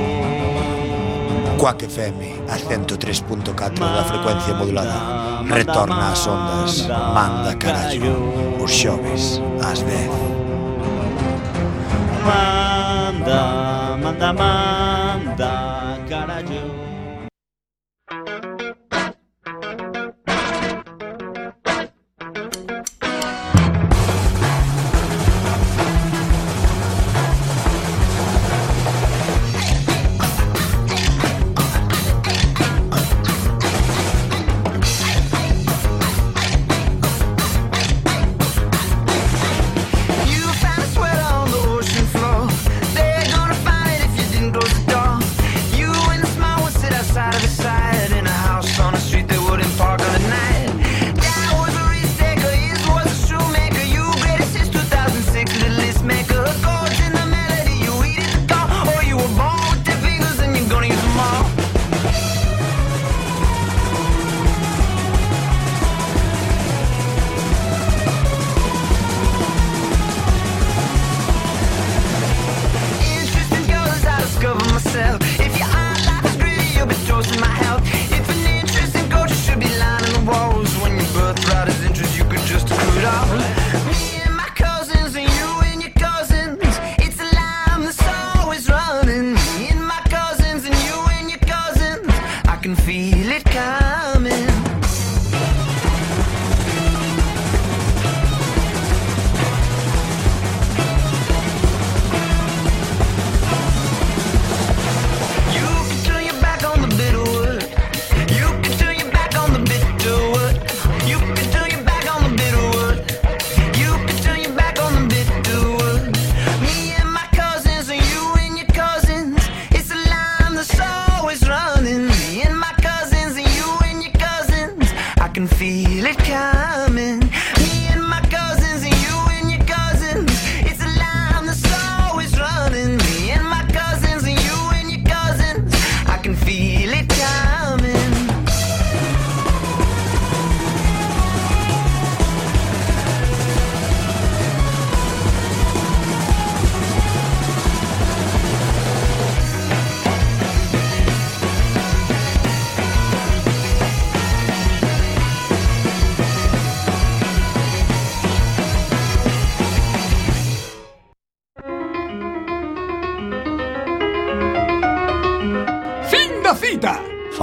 [1.59, 5.43] Coac FM, a 103.4 da frecuencia modulada.
[5.49, 8.17] Retorna ás ondas, manda carallo.
[8.63, 10.11] Os xoves, ás 10
[12.25, 14.94] Manda, manda, manda.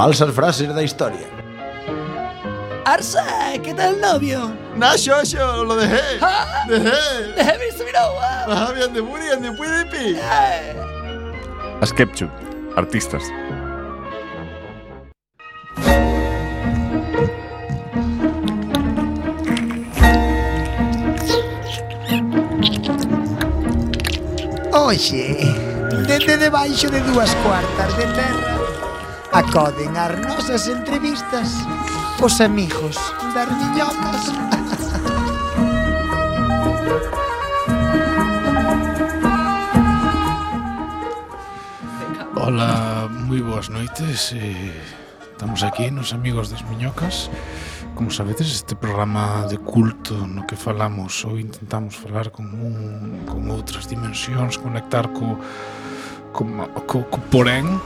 [0.01, 1.27] Falsas frases da historia.
[2.85, 3.23] Arsa,
[3.63, 4.51] ¿qué tal el novio?
[4.75, 6.17] Nah, Shosho, lo dejé.
[6.19, 6.89] Ah, Dejé.
[7.37, 8.45] Dejé visto, mira, guau.
[8.47, 10.17] Ah, bien de Muri, bien de Puidipi.
[11.79, 12.27] As Kepchu,
[12.75, 13.21] artistas.
[24.73, 25.37] Oxe,
[26.07, 28.40] dende debaixo de dúas cuartas de terra
[29.33, 31.55] Acoden as nosas entrevistas
[32.19, 32.97] os amigos
[33.33, 34.27] das miñocas.
[42.35, 44.35] Hola, moi boas noites.
[44.35, 44.75] Eh,
[45.31, 47.31] estamos aquí nos amigos das miñocas.
[47.95, 53.47] Como sabedes, este programa de culto no que falamos ou intentamos falar con un, con
[53.47, 55.39] outras dimensións, conectar co,
[56.35, 56.43] co,
[56.83, 57.79] co, co porén,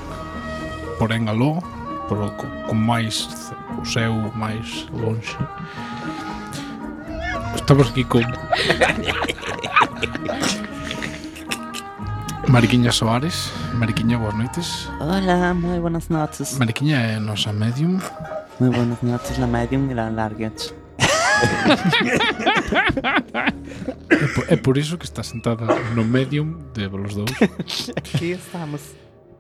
[0.99, 1.59] porén aló
[2.07, 3.27] pero co, con máis
[3.81, 5.37] o seu máis lonxe.
[7.55, 8.21] Estamos aquí con
[12.47, 14.87] Mariquiña Soares Mariquiña, boas noites.
[15.01, 17.99] Hola, moi buenas noches Mariquiña é nosa medium.
[18.59, 20.73] Moi buenas noches, la medium e la larguet.
[24.09, 27.31] É, por, é por iso que está sentada no medium de los dous.
[27.95, 28.81] Aquí estamos.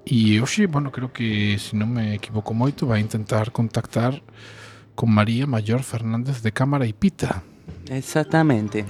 [0.05, 4.21] E hoxe, bueno, creo que, se non me equivoco moito, vai intentar contactar
[4.93, 7.41] con María Mayor Fernández de Cámara e Pita.
[7.89, 8.85] Exactamente.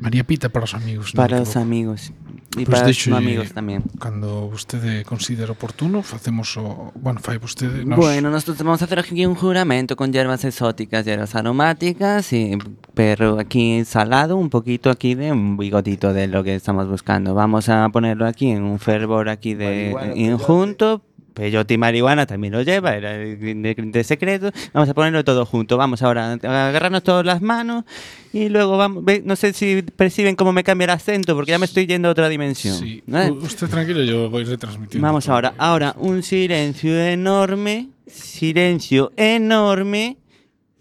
[0.00, 1.12] María Pita para os amigos.
[1.12, 2.08] Para os amigos.
[2.52, 3.80] E Pois para os deixo no amigos tamén.
[3.96, 6.92] Cando vostede considere oportuno Facemos o...
[7.00, 7.96] Bueno, fai vostede nos...
[7.96, 12.58] Bueno, nosotros vamos a hacer aquí un juramento con hierbas exóticas, hierbas aromáticas y
[12.92, 17.32] pero aquí salado, un poquito aquí de un bigotito de lo que estamos buscando.
[17.32, 21.00] Vamos a ponerlo aquí en un fervor aquí de Marihuana, injunto.
[21.32, 24.50] Peyote y marihuana también lo lleva, era el ingrediente de secreto.
[24.72, 25.76] Vamos a ponerlo todo junto.
[25.76, 27.84] Vamos ahora a agarrarnos todas las manos
[28.32, 29.04] y luego vamos.
[29.04, 32.08] ve, No sé si perciben cómo me cambia el acento porque ya me estoy yendo
[32.08, 32.76] a otra dimensión.
[32.78, 33.30] Sí, ¿eh?
[33.30, 40.18] usted tranquilo, yo voy retransmitiendo Vamos ahora, ahora un silencio enorme, silencio enorme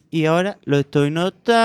[0.10, 1.62] y ahora lo estoy notando.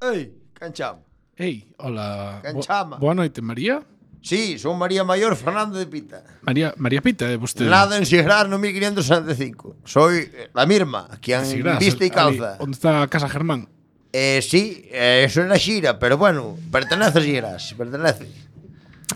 [0.00, 1.00] Ei, canchama.
[1.36, 2.96] Ei, hola Canchama.
[2.96, 3.82] Boa noite, María
[4.22, 6.24] Sí, son María Mayor Fernando de Pita.
[6.42, 7.70] María María Pita, é vostede?
[7.70, 9.84] Nada en Sigrar no 1565.
[9.84, 12.58] Soy eh, la Mirma, que han Sigras, vista e calza.
[12.58, 13.68] Ali, onde está a Casa Germán?
[14.12, 18.26] Eh, sí, eh, eso era Xira, pero bueno, pertenece a Xirás, pertenece.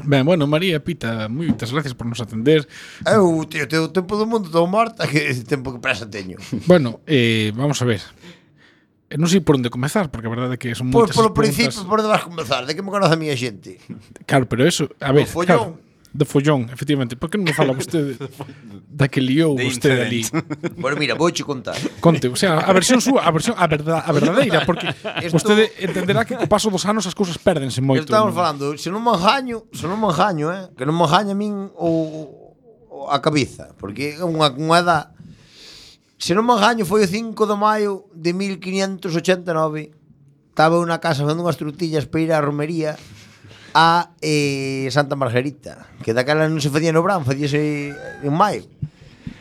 [0.05, 2.65] Ben, bueno, María Pita, moitas gracias por nos atender.
[3.05, 6.41] Eu, tío, teo tempo do mundo, estou morta, que tempo que presa teño.
[6.65, 8.01] Bueno, eh, vamos a ver.
[9.13, 11.37] Eh, non sei por onde comezar, porque a verdade é que son moitas Pois polo
[11.37, 12.65] principio, por onde vas comezar?
[12.65, 13.77] De que me conoce a miña xente?
[14.25, 15.77] Claro, pero eso, a ver, claro,
[16.13, 17.17] de follón, efectivamente.
[17.17, 18.17] Por que non me fala vostede
[18.89, 20.25] da que liou de vostede ali?
[20.81, 21.77] Bueno, mira, vouche contar.
[22.01, 24.89] Conte, o sea, a versión súa, a versión a verdad, a verdadeira, porque
[25.25, 25.37] Esto...
[25.37, 28.09] vostede entenderá que co paso dos anos as cousas pérdense moito.
[28.09, 28.37] Estamos non?
[28.37, 31.39] falando, se non me engaño, se non me engaño, eh, que non me engaño a
[31.39, 31.89] min o,
[32.89, 35.13] o a cabeza, porque é unha, unha edad
[36.23, 39.91] se non me engaño, foi o 5 de maio de 1589.
[40.55, 42.95] Estaba unha casa facendo unhas trutillas para ir á romería
[43.75, 47.91] a eh, Santa Margarita, que daquela non se facía no bran facíase
[48.23, 48.71] en maio.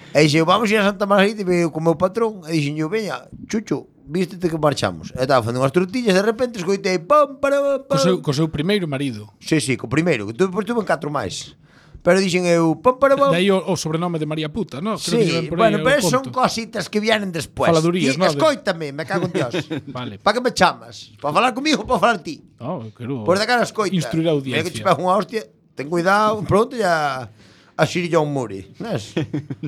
[0.09, 3.29] E dixen, vamos ir a Santa Margarita e veio con meu patrón e dixen, veña,
[3.45, 5.13] chucho, vístete que marchamos.
[5.13, 7.93] E estaba facendo unhas trutillas, de repente escoitei pam, para, pam.
[7.93, 9.29] Co seu, co seu primeiro marido.
[9.37, 11.53] Sí, sí, co primeiro, que tuve, tuve catro máis.
[12.01, 12.75] Pero dixen eu...
[12.81, 13.29] Pam, para, pam.
[13.29, 14.97] De aí o, o sobrenome de María Puta, ¿no?
[14.97, 14.99] non?
[14.99, 17.69] Sí, bueno, pero son cositas que vienen después.
[17.69, 18.33] Faladurías, non?
[18.33, 19.53] Escoítame, me cago en Dios.
[19.93, 20.17] vale.
[20.17, 21.13] ¿Para que me chamas?
[21.21, 22.41] ¿Para falar comigo ou para falar ti?
[22.57, 23.21] Oh, quero...
[23.21, 23.93] Por de cara escoita.
[23.93, 24.65] Instruir a audiencia.
[24.65, 25.45] Mira que te pegas unha hostia,
[25.77, 27.29] ten cuidado, pronto ya
[27.77, 29.13] a Sir John Murray, nes?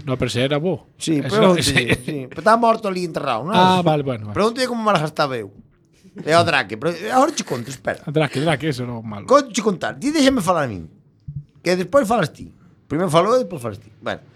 [0.05, 0.89] No, pero se era bo.
[0.97, 1.73] Sí, es pero, sí,
[2.05, 2.25] sí.
[2.29, 3.53] pero está morto ali enterrado, non?
[3.53, 4.29] Ah, vale, bueno.
[4.29, 4.36] Vale.
[4.38, 5.53] Pregúntale como maraja gastaba eu.
[6.21, 8.05] É o Drake, pero agora te conto, espera.
[8.05, 9.25] Drake, Drake, eso non malo.
[9.25, 11.02] Conto te contar, di déxame falar a min.
[11.64, 12.51] Que despois falas ti.
[12.91, 13.89] Primeiro falo e despois falas ti.
[14.03, 14.34] Bueno.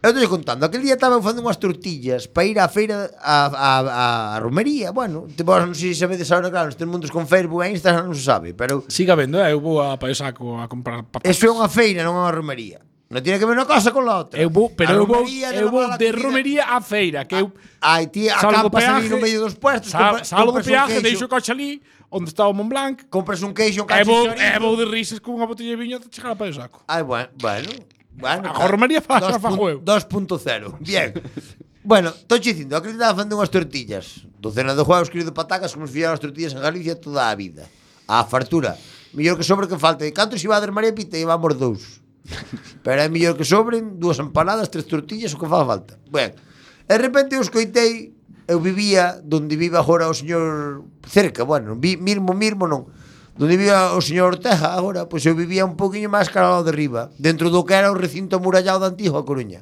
[0.00, 3.70] Eu estou contando, aquel día estaba facendo unhas tortillas para ir á feira a, a,
[3.82, 4.06] a,
[4.36, 4.94] a romería.
[4.94, 8.06] Bueno, te vos non sei se sabedes agora, claro, nestes mundos con Facebook e Instagram
[8.06, 8.86] non se sabe, pero...
[8.86, 9.50] Siga vendo, eh?
[9.50, 11.26] eu vou a Paesaco a comprar papas.
[11.26, 12.78] Eso é unha feira, non é unha romería.
[13.10, 14.38] Non tiene que ver unha cosa con a outra.
[14.38, 17.50] Eu vou, pero eu vou, eu vou de romería á feira, que ah, eu...
[17.82, 19.90] Ai, ti acampas ali no medio dos puestos...
[19.90, 23.04] Sal, salgo o peaje, deixo o coche ali, onde está o Mont Blanc.
[23.10, 25.96] Compras un queixo cacho e vou, e vou de risas con unha botella de viño
[25.96, 26.82] até chegar a pé saco.
[26.88, 27.68] Ai, bueno, bueno.
[28.16, 29.78] bueno a Jormaría faz a fajo eu.
[29.80, 30.80] 2.0.
[30.80, 31.12] Bien.
[31.84, 34.24] bueno, estou che dicindo, a crítica fan de unhas tortillas.
[34.40, 37.68] Docena de juegos, querido patacas, como se fixeron as tortillas en Galicia toda a vida.
[38.08, 38.76] A fartura.
[39.12, 40.08] Mellor que sobre que falte.
[40.12, 42.00] Canto se a dar María Pita e vamos dous.
[42.84, 45.96] Pero é mellor que sobren dúas empanadas, tres tortillas, o que fa falta.
[46.12, 46.36] Ben,
[46.88, 48.17] e de repente eu escoitei
[48.48, 52.88] eu vivía donde vive agora o señor cerca, bueno, vi, mirmo, mirmo non,
[53.36, 56.72] donde vivía o señor Ortega agora, pois eu vivía un poquinho máis cara ao de
[56.72, 59.60] riba, dentro do que era o recinto amurallado da Antigua Coruña.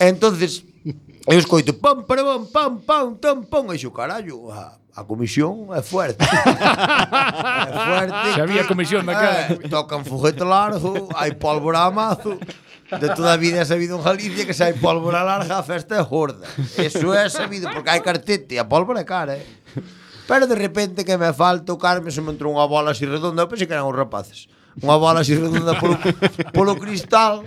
[0.00, 0.64] E entonces,
[1.28, 5.68] eu escoito pam, para pam, pam, pam, tam, pam, e xo, carallo, a, a comisión
[5.76, 6.24] é fuerte.
[6.24, 8.34] é fuerte.
[8.34, 9.52] Se había comisión daquela.
[9.52, 12.40] Eh, tocan foguete largo, hai pólvora a mazo
[13.00, 15.96] de toda a vida é sabido en Galicia que se hai pólvora larga a festa
[15.96, 16.44] é gorda.
[16.76, 19.46] Eso é sabido porque hai cartete e a pólvora é cara, eh?
[20.28, 23.42] Pero de repente que me falta o Carme se me entrou unha bola así redonda,
[23.42, 24.46] eu pensei que eran os rapaces.
[24.80, 25.96] Unha bola así redonda polo,
[26.52, 27.44] polo cristal.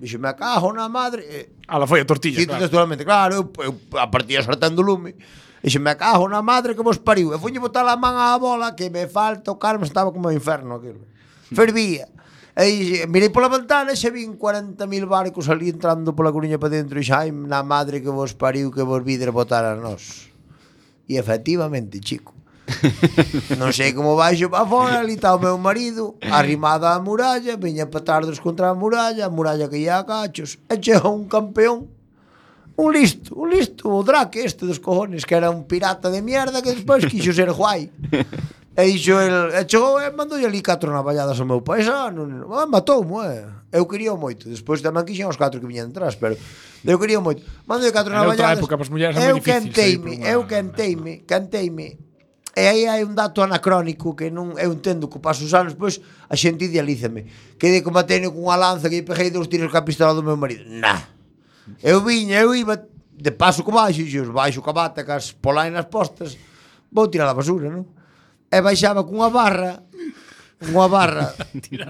[0.00, 1.52] Dixo, me acajo na madre.
[1.68, 2.62] Ala foi a tortilla, Cito claro.
[2.62, 5.16] textualmente, claro, eu, eu a partida saltando lume.
[5.62, 7.32] Dixo, me acajo na madre que vos pariu.
[7.32, 10.34] E fuñe botar a man á bola que me falta o Carme estaba como o
[10.34, 11.04] inferno aquilo.
[11.52, 12.08] Fervía.
[12.56, 16.96] E mirei pola ventana e xa vin 40.000 barcos ali entrando pola Coruña para dentro
[16.96, 20.32] e xa na madre que vos pariu que vos vides botar a nós.
[21.04, 22.32] E efectivamente, chico,
[23.60, 27.92] non sei como baixo para fora, ali está o meu marido, arrimada á muralla, viña
[27.92, 31.92] patardos contra a muralla, a muralla que ia a cachos, e chega un campeón,
[32.80, 36.64] un listo, un listo, o drake este dos cojones, que era un pirata de mierda
[36.64, 37.92] que despois quixo ser guai.
[38.76, 42.44] E iso el, e chegou eh, e mandou ali catro navalladas ao meu paisano.
[42.52, 43.48] Ah, matoumo, eh.
[43.72, 44.52] Eu quería moito.
[44.52, 46.36] Despois tamén quixen os catro que viñan atrás, pero
[46.84, 47.40] eu quería moito.
[47.64, 48.60] Mandou catro en navalladas.
[48.60, 51.96] Época, pues, mulleres eu canteime, eu canteime, canteime.
[52.52, 55.96] E aí hai un dato anacrónico que non eu entendo que paso os anos, pois
[56.28, 57.24] a xente idealízame.
[57.56, 60.68] Que de como cunha lanza que peguei dous tiros ca pistola do meu marido.
[60.68, 61.00] Nah.
[61.80, 65.88] Eu viña, eu iba de paso co baixo, e os baixo ca bata, cas polainas
[65.88, 66.36] postas,
[66.92, 67.95] vou tirar a basura, non?
[68.50, 69.82] e baixaba cunha barra
[70.56, 71.36] unha barra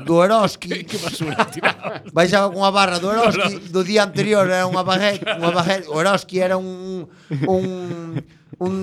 [0.02, 0.82] do Eroski.
[0.90, 2.02] Que, basura tiraba.
[2.10, 5.86] Baixaba cunha barra do Eroski do día anterior era unha baguette, unha baguette.
[5.86, 7.06] O Eroski era un
[7.46, 8.18] un
[8.58, 8.74] un,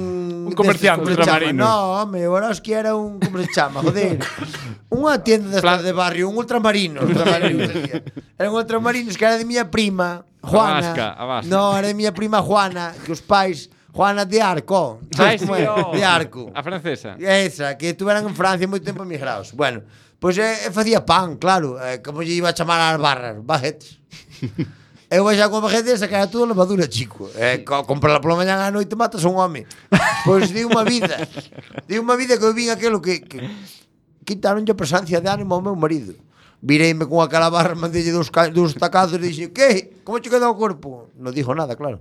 [0.48, 1.66] un comerciante ultramarino.
[1.66, 4.24] No, home, o Eroski era un como se chama, joder.
[4.88, 7.66] Unha tienda de de barrio, un ultramarino, ultramarino
[8.38, 10.94] Era un ultramarino que era de miña prima, Juana.
[10.94, 11.50] Vasca, a Vasca.
[11.50, 15.00] No, era de miña prima Juana, que os pais Juana de Arco.
[15.20, 15.96] Ai, sí, oh.
[15.96, 16.52] de Arco.
[16.54, 17.16] A francesa.
[17.20, 19.54] Esa, que estuveran en Francia moito tempo emigrados.
[19.54, 19.86] Bueno,
[20.18, 21.78] pois pues, eh, eh, facía pan, claro.
[21.78, 23.38] Eh, como lle iba a chamar as barras?
[23.46, 24.02] Bajetes.
[25.14, 27.30] Eu vexo con bajetes e sacara todo levadura, chico.
[27.38, 29.70] Eh, co comprala pola mañan á noite matas un home.
[30.26, 31.14] Pois pues, di unha vida.
[31.86, 33.46] Di unha vida que eu vin aquilo que, que
[34.26, 36.18] quitaron a presencia de ánimo ao meu marido
[36.64, 40.00] vireime cunha calabarra, mandelle dos, dos tacazos e dixe, que?
[40.08, 41.12] Como che queda o corpo?
[41.20, 42.00] Non dixo nada, claro.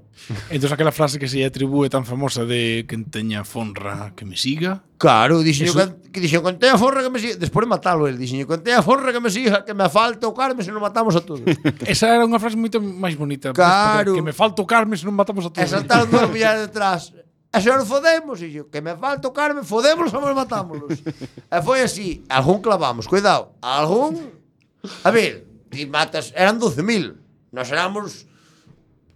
[0.55, 4.87] entón aquela frase que se atribúe tan famosa de que teña fonra que me siga.
[5.03, 5.83] Claro, dixen Eso...
[5.83, 7.35] que, que dixen, quen teña fonra que me siga.
[7.43, 10.63] Despois matalo el, dixen, quen teña fonra que me siga, que me falta o carme
[10.63, 11.43] se non matamos a todos.
[11.83, 13.51] Esa era unha frase moito máis bonita.
[13.51, 14.15] Claro.
[14.15, 15.67] Que me falta o carme se non matamos a todos.
[15.67, 17.11] E saltaron dúas millares detrás.
[17.51, 21.03] E se non fodemos, e yo, que me falta o carme, fodémoslos ou matámoslos.
[21.51, 24.42] e foi así, algún clavamos, cuidado, algún
[25.05, 27.17] A ver, ti matas, eran 12.000.
[27.53, 28.27] Nós éramos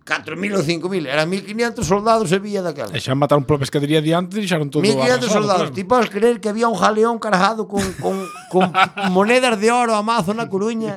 [0.06, 2.94] 4.000 ou 5.000, eran 1.500 soldados e vía daquela.
[2.94, 6.46] E xa mataron pola pescadería diante e deixaron todo 1.500 soldados, ti podes creer que
[6.46, 8.70] había un jaleón cargado con, con, con
[9.10, 10.94] monedas de oro a mazo na Coruña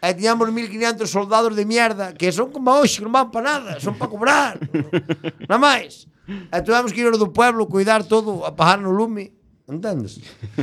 [0.00, 4.00] e tiñamos 1.500 soldados de mierda que son como hoxe, non van para nada, son
[4.00, 4.56] para cobrar.
[5.44, 6.08] Nada máis.
[6.24, 9.36] E tuvemos que ir do pueblo cuidar todo, apagar no lume.
[9.68, 10.16] Entendes?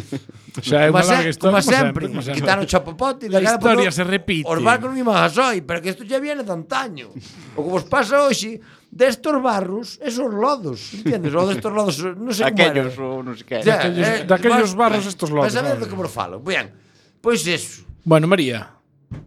[0.65, 1.61] Xa é unha larga historia.
[1.61, 2.41] Como sempre, como sempre.
[2.41, 3.29] quitaron xa popote.
[3.29, 4.49] A historia se repite.
[4.49, 7.13] Os barcos non iban a soi, pero que isto xa viene de antaño.
[7.53, 8.57] O que vos pasa hoxe,
[8.89, 11.37] destos barros, esos lodos, entendes?
[11.37, 12.81] Ou destos lodos, non sei Aquellos, como era.
[12.81, 13.57] Aquellos, ou non sei que.
[13.61, 15.53] Daquellos, eh, daquellos vas, barros, estos lodos.
[15.53, 15.81] Para saber eh.
[15.81, 16.41] do que vos falo.
[16.41, 16.73] Bien,
[17.21, 17.85] pois pues pois eso.
[18.01, 18.73] Bueno, María,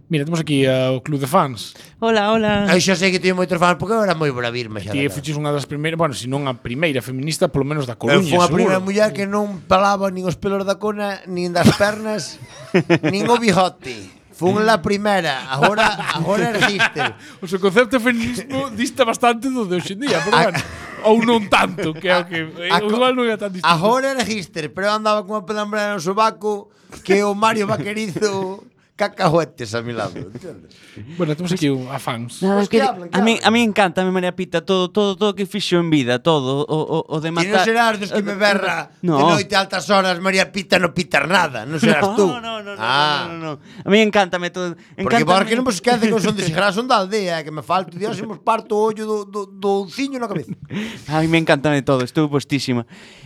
[0.09, 1.76] Mira, temos aquí uh, o club de fans.
[2.00, 2.64] Hola, hola.
[2.64, 4.88] Aí xa sei que teño moitos fans porque era moi bola virme xa.
[4.88, 8.24] Ti fuches unha das primeiras, bueno, se non a primeira feminista, polo menos da Coruña,
[8.24, 12.40] Eu a primeira muller que non palaba nin os pelos da cona, nin das pernas,
[13.12, 14.16] nin o bigote.
[14.32, 15.84] Fun la primeira, agora
[16.16, 17.04] agora existe.
[17.44, 20.56] o seu concepto de feminismo dista bastante do de hoxe en día, pero bueno.
[21.04, 23.68] ou non tanto, que é o que a, eh, igual non é tan distinto.
[23.68, 26.72] Agora register, pero andaba cunha pelambra no sobaco
[27.04, 28.64] que o Mario Vaquerizo
[28.99, 30.74] cacahuetes a mi lado, entendes?
[31.16, 32.42] Bueno, temos aquí un, a fans.
[32.42, 35.34] Nada, que, que hablan, a mí, a mí encanta, me María Pita todo todo todo
[35.38, 37.46] que fixo en vida, todo o o, o de matar.
[37.46, 39.22] Ti non serás dos que me berra no.
[39.22, 42.26] de noite a altas horas María Pita non pitar nada, non serás no, tú.
[42.26, 43.30] No, no, no, ah.
[43.30, 43.86] no, no, no, no.
[43.86, 45.22] A encanta encántame todo, encántame.
[45.22, 48.18] Porque porque non vos esquece que son desgrazados son da aldea, que me falto Dios,
[48.18, 50.51] se mos parto o ollo do do do ciño na cabeza.
[51.07, 52.82] Ai, me encanta de todo, estou postísima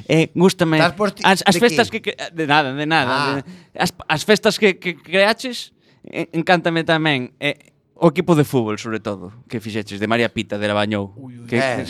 [0.08, 3.34] eh, gústame as, as festas que, que de nada, de nada, ah.
[3.36, 3.42] de,
[3.78, 5.72] as, as festas que, que creaches
[6.06, 7.72] eh, encántame tamén eh,
[8.02, 11.14] o equipo de fútbol, sobre todo, que fixeches de María Pita de Labañou,
[11.46, 11.84] que, que,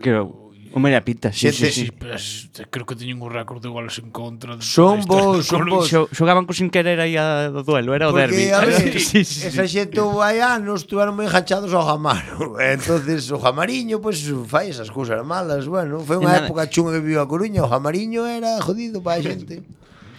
[0.00, 1.90] que, que O Merapita, sí, Xente, sí, sí.
[1.90, 4.60] Pues, creo que teñen un récord de goles en contra.
[4.60, 5.88] Son vos, son vos.
[5.88, 8.52] Xo, xogaban co sin querer aí a do duelo, era Porque, o derbi.
[8.52, 12.60] a ver, sí, sí, esa xente houve aí ah, anos, estuveron moi enganchados ao Jamaro.
[12.60, 15.64] entonces o Jamariño, pois, pues, fai esas cousas malas.
[15.64, 19.24] Bueno, foi unha época chunga que viviu a Coruña, o Jamariño era jodido para a
[19.24, 19.64] xente.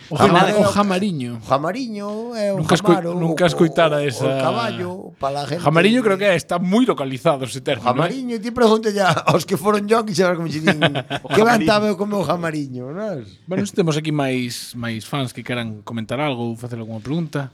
[0.09, 1.37] O, Jamar, o Jamariño.
[1.37, 3.09] O Jamariño é o nunca Jamaro.
[3.13, 4.25] Esco, nunca escoitara esa...
[4.25, 5.61] O caballo, para a gente...
[5.61, 7.85] Jamariño creo que está moi localizado ese término.
[7.85, 8.41] Jamariño, eh?
[8.41, 10.81] ti pregunta ya aos que foron jockey saber como se din.
[11.35, 13.21] que vantabe como o Jamariño, non?
[13.45, 17.53] Bueno, temos aquí máis máis fans que queran comentar algo ou facer alguma pregunta.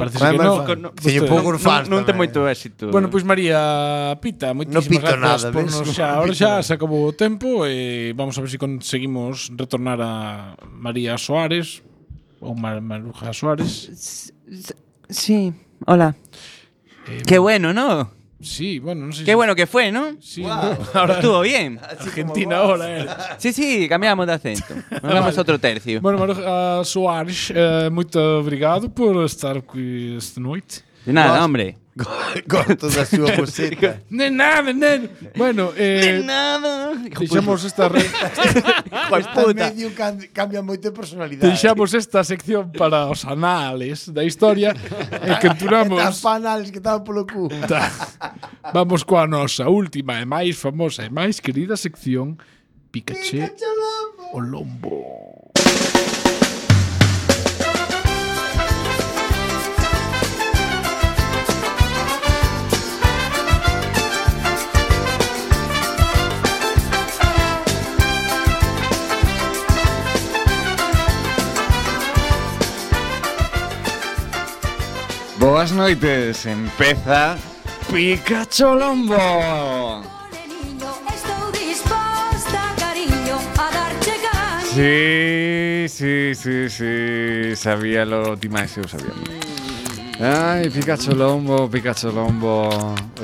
[0.00, 2.88] Parece que no, si Seño pouco fans non, non ten moito éxito.
[2.88, 6.16] Bueno, pois María Pita, moitísimas no pito grazas nada, por nos xa.
[6.16, 10.12] Ahora xa se acabou o tempo e vamos a ver se si conseguimos retornar a
[10.64, 11.84] María Soares
[12.40, 13.92] ou Mar Maruja Suárez.
[15.08, 15.52] Sí,
[15.84, 16.16] hola.
[17.06, 18.19] Eh, Qué bueno, ¿no?
[18.42, 20.16] Sí, bueno, no sé Qué si- bueno que fue, ¿no?
[20.20, 20.42] Sí,
[20.94, 21.78] ahora Estuvo bien.
[21.82, 23.06] Argentina ahora eh.
[23.38, 24.74] Sí, sí, cambiamos de acento.
[25.02, 26.00] Nos vamos a outro tercio.
[26.00, 30.80] Bueno, Maruja Soares, eh, moito obrigado por estar aquí esta noite.
[31.04, 31.76] De nada, hombre.
[32.48, 34.00] corto da súa coseta.
[34.10, 35.10] nen nada, nen.
[35.36, 36.94] Bueno, eh, nen nada.
[37.18, 38.00] Deixamos esta re...
[39.20, 39.90] esta medio
[40.32, 41.48] cambia moito de personalidade.
[41.48, 44.74] Deixamos esta sección para os anales da historia
[45.24, 46.00] e que enturamos...
[46.02, 47.48] Estas panales que estaban polo cu.
[48.72, 52.38] Vamos coa nosa última e máis famosa e máis querida sección
[52.90, 53.46] Pikachu
[54.32, 55.50] o Lombo.
[55.54, 56.29] Pikachu Lombo.
[75.40, 77.34] Boas noites, empeza
[77.90, 79.16] Pikachu Lombo.
[84.74, 89.16] Sí, sí, sí, sí, sabíalo, ti máis eu sabía.
[90.20, 92.68] Ai, Pikachu Lombo, Pikachu Lombo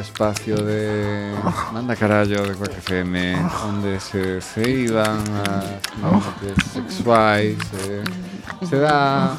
[0.00, 1.34] Espacio de...
[1.70, 3.36] Manda carallo de Quack FM
[3.68, 9.36] Onde se, se iban as noites sexuais eh se dá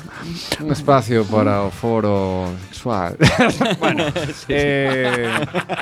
[0.60, 3.18] un espacio para o foro sexual.
[3.80, 4.06] bueno,
[4.48, 5.30] eh,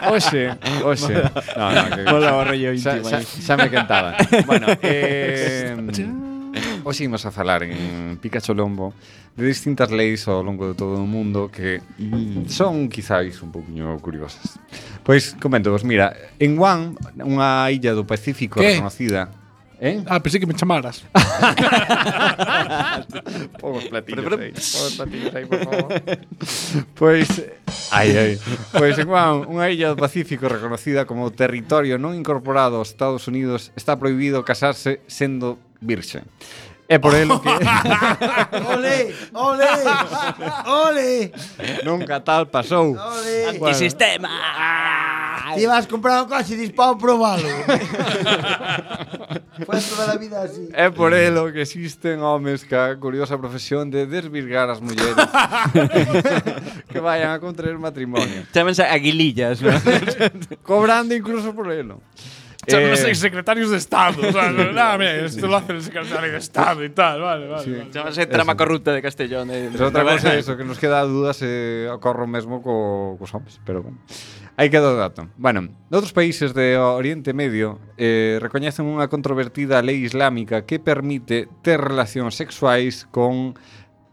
[0.09, 0.49] oxe,
[0.83, 1.13] oxe.
[1.57, 3.09] No, no, que, Hola, o rollo xa, íntimo.
[3.09, 3.25] xa, aí.
[3.25, 4.15] xa me cantaba.
[4.45, 5.75] Bueno, eh,
[6.83, 8.93] hoxe imos a falar en Pikachu Lombo
[9.35, 13.99] de distintas leis ao longo de todo o mundo que mm, son quizáis un poquinho
[13.99, 14.55] curiosas.
[15.03, 18.79] Pois comento mira, en Guam, unha illa do Pacífico Que?
[18.79, 19.44] reconocida
[19.79, 20.03] Eh?
[20.07, 21.03] Ah, pensei que me chamaras.
[23.59, 24.53] Pon platillos aí.
[24.53, 25.93] Pon platillos aí, por favor.
[26.95, 27.27] Pois...
[27.91, 28.39] Ai, ai.
[28.71, 33.75] Pois en Guam, unha illa do Pacífico reconocida como territorio non incorporado aos Estados Unidos
[33.75, 36.23] está prohibido casarse sendo virxe.
[36.87, 37.49] É por el que...
[38.73, 39.65] ole, ole,
[40.65, 41.31] ole.
[41.83, 42.93] Nunca tal pasou.
[42.93, 43.57] Ole.
[43.57, 43.73] Bueno.
[45.55, 47.47] Ti vas comprar o coche e dis probalo.
[49.65, 50.67] Fue toda a vida así.
[50.73, 55.15] É por elo que existen homes ca curiosa profesión de desvirgar as mulleres
[56.91, 58.43] que vayan a contraer matrimonio.
[58.51, 59.71] Chámense aguilillas, ¿no?
[60.63, 62.01] Cobrando incluso por elo.
[62.67, 64.27] Chámense eh, secretarios de Estado.
[64.27, 67.21] O sea, nada, mira, esto lo hace el secretario de Estado y tal.
[67.21, 67.63] Vale, vale.
[67.63, 67.71] Sí.
[67.71, 67.91] vale.
[67.91, 68.57] Chámase trama eso.
[68.57, 69.51] corrupta de Castellón.
[69.51, 73.33] Eh, es outra cosa, eso, que nos queda dudas se eh, ocorro mesmo co, cos
[73.33, 73.99] homes, pero bueno.
[74.55, 75.27] Aí queda o dato.
[75.35, 81.75] Bueno, noutros países de Oriente Medio eh, recoñecen unha controvertida lei islámica que permite ter
[81.83, 83.59] relacións sexuais con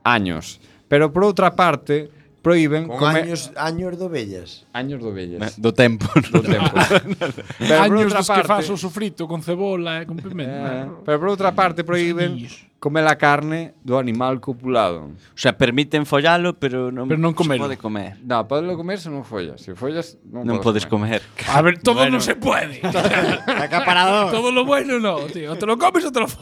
[0.02, 0.58] años.
[0.90, 2.10] Pero por outra parte,
[2.42, 3.22] proíben Con comer...
[3.22, 4.66] años, años do vellas.
[4.74, 5.62] Años do vellas.
[5.62, 6.10] Do tempo.
[6.34, 6.74] Do tempo.
[7.62, 8.42] Pero años dos parte...
[8.42, 10.90] que fas o sofrito con cebola e eh, con pimenta.
[10.90, 12.34] Eh, pero por outra parte proíben
[12.82, 15.14] comer a carne do animal copulado.
[15.14, 17.70] O sea, permiten follalo, pero non, Pero non se comelo.
[17.70, 18.18] pode comer.
[18.26, 19.62] No, podelo comer se non follas.
[19.62, 21.22] Se follas, non, Non podes comer.
[21.46, 22.18] A ver, todo Bueno.
[22.18, 22.82] no se puede.
[23.46, 24.34] Acaparador.
[24.34, 25.54] todo lo bueno no, tío.
[25.54, 26.26] O te lo comes o te lo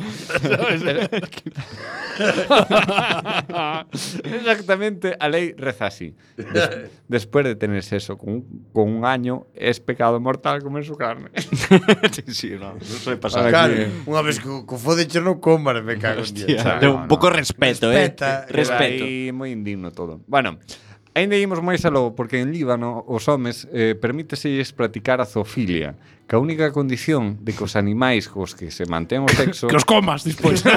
[4.24, 6.16] Exactamente, a lei reza así.
[6.36, 11.30] Des, después de tener sexo con, con un año, es pecado mortal comer su carne.
[11.36, 13.49] sí, sí, no, non soy pasado.
[13.53, 13.74] Claro,
[14.09, 18.09] unha vez que co fodeche non comas, me cago Hostia, no, un pouco respeto, eh.
[18.11, 18.53] Respeta, eh.
[18.53, 19.03] Respeto.
[19.05, 20.22] Aí moi indigno todo.
[20.26, 20.59] Bueno,
[21.11, 25.99] Ainda ímos máis aló, porque en Líbano os homes eh, permíteselles practicar a zoofilia,
[26.31, 29.66] que a única condición de que os animais cos que se mantén o sexo...
[29.66, 30.62] que os comas, despois.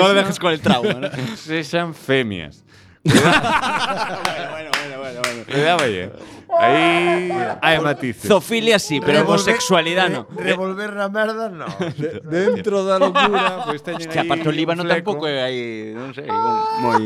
[0.00, 1.12] non le dejes con el trauma, ¿no?
[1.36, 2.64] Sexan femias.
[3.04, 5.44] bueno, bueno, bueno, bueno.
[5.44, 6.37] Cuidado, bueno.
[6.56, 7.28] Aí
[7.62, 8.28] hai matices.
[8.28, 10.26] Zofilia sí, pero revolver, homosexualidade no.
[10.32, 11.66] Revolver na merda no.
[12.00, 14.48] De, dentro da locura, pois teñen teñen Hostia, aí.
[14.48, 17.04] o Líbano tampouco é aí, non sei, un, moi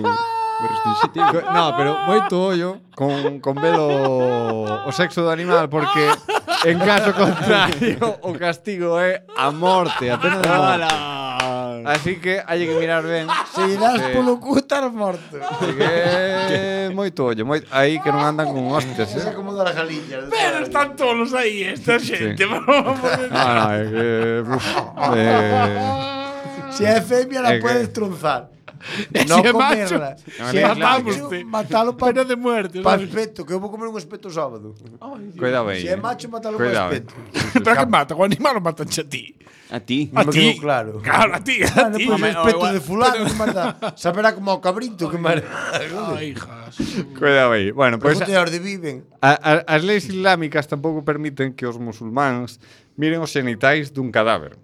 [0.63, 1.43] restringido.
[1.51, 6.07] No, pero moito ollo con, con velo o sexo do animal, porque
[6.65, 11.42] en caso contrario o castigo é a morte, a pena de morte.
[11.85, 13.27] Así que hai que mirar ben.
[13.55, 14.13] Se das sí.
[14.15, 15.37] polo cu estar morto.
[15.39, 19.33] Así que moito ollo, moi aí que non andan con hostias, eh.
[19.35, 20.29] como dar a galilla.
[20.31, 22.51] Pero están todos aí esta xente, sí.
[22.51, 22.99] vamos.
[23.33, 24.05] Ah, no, é que
[24.45, 24.67] uf,
[25.17, 26.03] eh,
[26.73, 27.95] Si é femia la eh, puedes que...
[29.29, 29.97] no se é macho,
[30.51, 32.83] se é macho, matalo pa, pena de muerte.
[32.83, 34.75] Pa espeto, que eu vou comer un espeto sábado.
[35.39, 35.83] Cuidado aí.
[35.83, 35.93] Se eh.
[35.93, 36.73] é macho, matalo pa eh.
[36.73, 37.15] espeto.
[37.63, 39.37] Pero que mata, o animal matan a ti.
[39.71, 40.11] A ti?
[40.15, 41.01] A ti, claro.
[41.01, 42.05] Claro, a ti, a ti.
[42.07, 43.95] Pois claro, pues, espeto de fulano que mata.
[43.97, 45.43] Saberá como o cabrito que mata.
[46.13, 46.77] Ai, hijas.
[47.19, 47.71] Cuidado aí.
[47.71, 48.19] Bueno, pois...
[48.19, 49.07] Pues, onde viven.
[49.23, 52.59] A, a, as leis islámicas tampouco permiten que os musulmáns
[52.99, 54.59] miren os xenitais dun cadáver.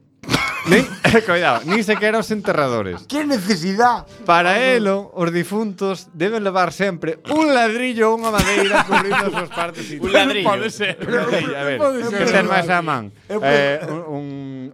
[0.68, 0.84] Nin,
[1.26, 3.08] cuidado, nin sequera os enterradores.
[3.08, 4.04] Que necesidad?
[4.28, 9.48] Para elo, os difuntos deben levar sempre un ladrillo ou unha madeira cubrindo as súas
[9.48, 9.88] partes.
[9.96, 10.44] un ladrillo.
[10.44, 11.00] Pode ser.
[11.00, 13.08] A ver, que ser máis a man.
[13.32, 14.24] Eh, un, un,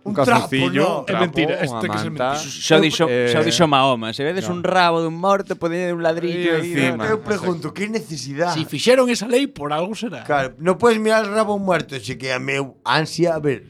[0.02, 0.12] un.
[0.18, 1.06] Trapo, no.
[1.06, 2.42] é mentira, este que se mentira.
[2.42, 4.58] Xa dixo, xa eh, dixo Mahoma, se vedes no.
[4.58, 7.06] un rabo dun morto, pode un ladrillo aí encima.
[7.06, 8.58] Eu pregunto, que necesidade?
[8.58, 10.26] Si fixeron esa lei, por algo será.
[10.26, 13.62] Claro, non podes mirar el rabo muerto, xe que a meu ansia, a ver,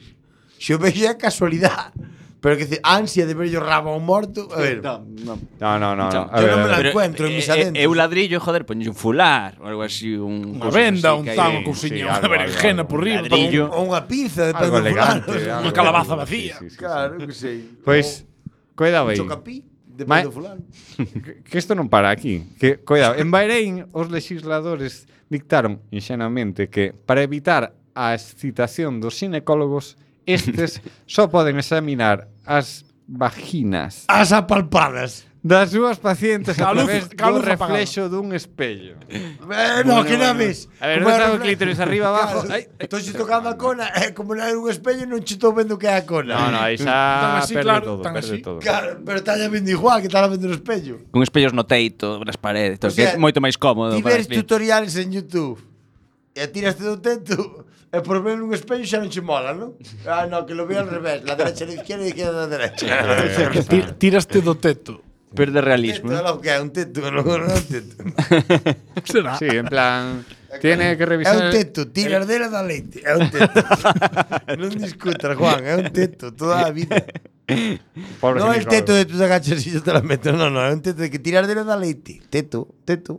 [0.57, 2.14] se o vexo é casualidade.
[2.45, 4.84] Pero que dice, ansia de ver o rabo morto, a ver.
[4.84, 5.97] No, no, no, no.
[5.97, 6.28] no, no.
[6.28, 7.80] A ver, yo non me la encuentro en mis eh, eh, adentros.
[7.80, 11.57] É un ladrillo, joder, poño un fular ou algo así, un Unha venda, un tan,
[11.57, 15.72] un cousiño, sí, unha berenjena por riba, un, ou unha pinza de algo elegante, unha
[15.72, 16.61] calabaza vacía.
[16.61, 17.64] Sí, sí, sí, claro, que sei.
[17.80, 18.28] Pois,
[18.76, 19.16] cuidado aí.
[19.16, 19.64] Un Chocapí.
[19.88, 20.36] depende Ma...
[20.36, 20.61] fulano.
[21.49, 22.45] que isto non para aquí.
[22.61, 29.97] Que, coidado, en Bahrein os legisladores dictaron inxenamente que para evitar a excitación dos ginecólogos
[30.27, 35.25] Estes só poden examinar as vaginas As apalpadas.
[35.45, 37.77] das súas pacientes a, luz- través ca do luz apagada.
[37.77, 38.97] reflexo dun espello.
[39.45, 40.72] Bueno, que non ves.
[40.81, 41.77] A ver, onde está o clítoris?
[41.85, 42.49] Arriba, abajo?
[42.49, 42.81] Ai, ai.
[42.81, 45.77] Estou xe tocando a cona, eh, como non hai un espello non che estou vendo
[45.77, 46.33] que é a cona.
[46.33, 48.41] No, no, aí Tan xa así, perde claro, todo, tan perde así.
[48.41, 48.59] todo.
[48.64, 51.05] Claro, pero está vendo igual que está vendo no espello.
[51.12, 53.93] Con espellos no teito, nas paredes, O todo, que sea, é moito máis cómodo.
[53.93, 54.49] Ti para ves escribir.
[54.49, 55.61] tutoriales en YouTube
[56.35, 57.64] e tiraste do teto
[57.95, 59.78] e por ver un espello xa non che mola, non?
[60.05, 62.47] Ah, no, que lo veo al revés, la derecha a la izquierda e izquierda a
[62.47, 62.85] la derecha.
[63.55, 63.62] que
[64.03, 65.01] tiraste do teto.
[65.35, 66.11] Perde realismo.
[66.11, 66.26] Teto, eh.
[66.26, 67.95] lo que é un teto, non un teto.
[69.11, 69.39] Será?
[69.39, 70.26] Sí, en plan...
[70.61, 71.35] Tiene que revisar...
[71.35, 73.03] É un teto, tiras dela da leite.
[73.03, 73.59] É un teto.
[74.55, 77.03] non discutas, Juan, é un teto toda a vida.
[78.22, 80.70] Pobre non é el teto de tus agachas e te la meto, non, non, é
[80.70, 82.22] un teto de que tiras dela da leite.
[82.30, 83.18] Teto, teto.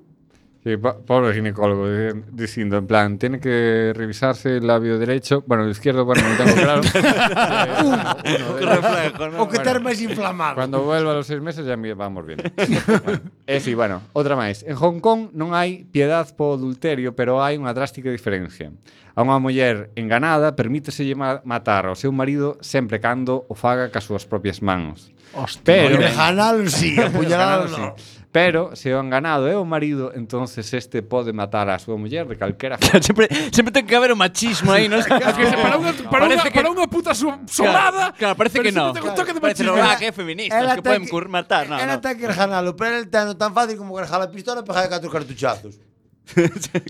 [0.65, 5.69] Sí, pobre ginecólogo, eh, diciendo, en plan, tiene que revisarse el labio derecho, bueno, el
[5.69, 6.81] izquierdo, bueno, no tengo claro.
[8.23, 8.65] eh, uno, de...
[8.65, 9.43] reflejo, ¿no?
[9.43, 10.57] O que estar bueno, máis inflamado.
[10.57, 12.41] Cuando vuelva a los seis meses ya vamos bien.
[13.05, 14.65] bueno, eh, sí, bueno, outra máis.
[14.65, 18.73] En Hong Kong non hai piedad po adulterio, pero hai unha drástica diferencia.
[19.13, 21.13] A unha muller enganada permíteselle
[21.45, 25.13] matar ao seu marido sempre cando o faga cas súas propias mans.
[25.37, 25.61] Hostia,
[25.93, 26.01] pero...
[26.01, 27.93] Ganal, sí, apuñalado, no.
[28.35, 32.35] Pero se o ganado é o marido, entonces este pode matar a súa muller de
[32.35, 32.99] calquera forma.
[33.07, 34.99] sempre, sempre ten que haber o machismo aí, non?
[34.99, 36.51] es que se para unha, para unha, que...
[36.51, 38.11] para unha puta so, solada...
[38.11, 38.91] Claro, claro parece que non.
[38.91, 39.79] Claro, toque de machismo.
[39.79, 41.71] Parece ah, que é feminista, es que poden cur matar.
[41.71, 42.03] No, ela no.
[42.03, 45.07] ten que rejanalo, pero el ten tan fácil como que a pistola e pegar catro
[45.07, 45.79] cartuchazos.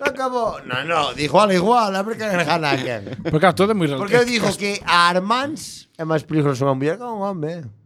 [0.02, 0.66] acabó.
[0.66, 3.22] No, no, dijo al igual, a ver que gana a quen.
[3.22, 6.98] Porque claro, todo é moi Porque dijo que a Armands é máis peligroso unha muller
[6.98, 7.85] que un home.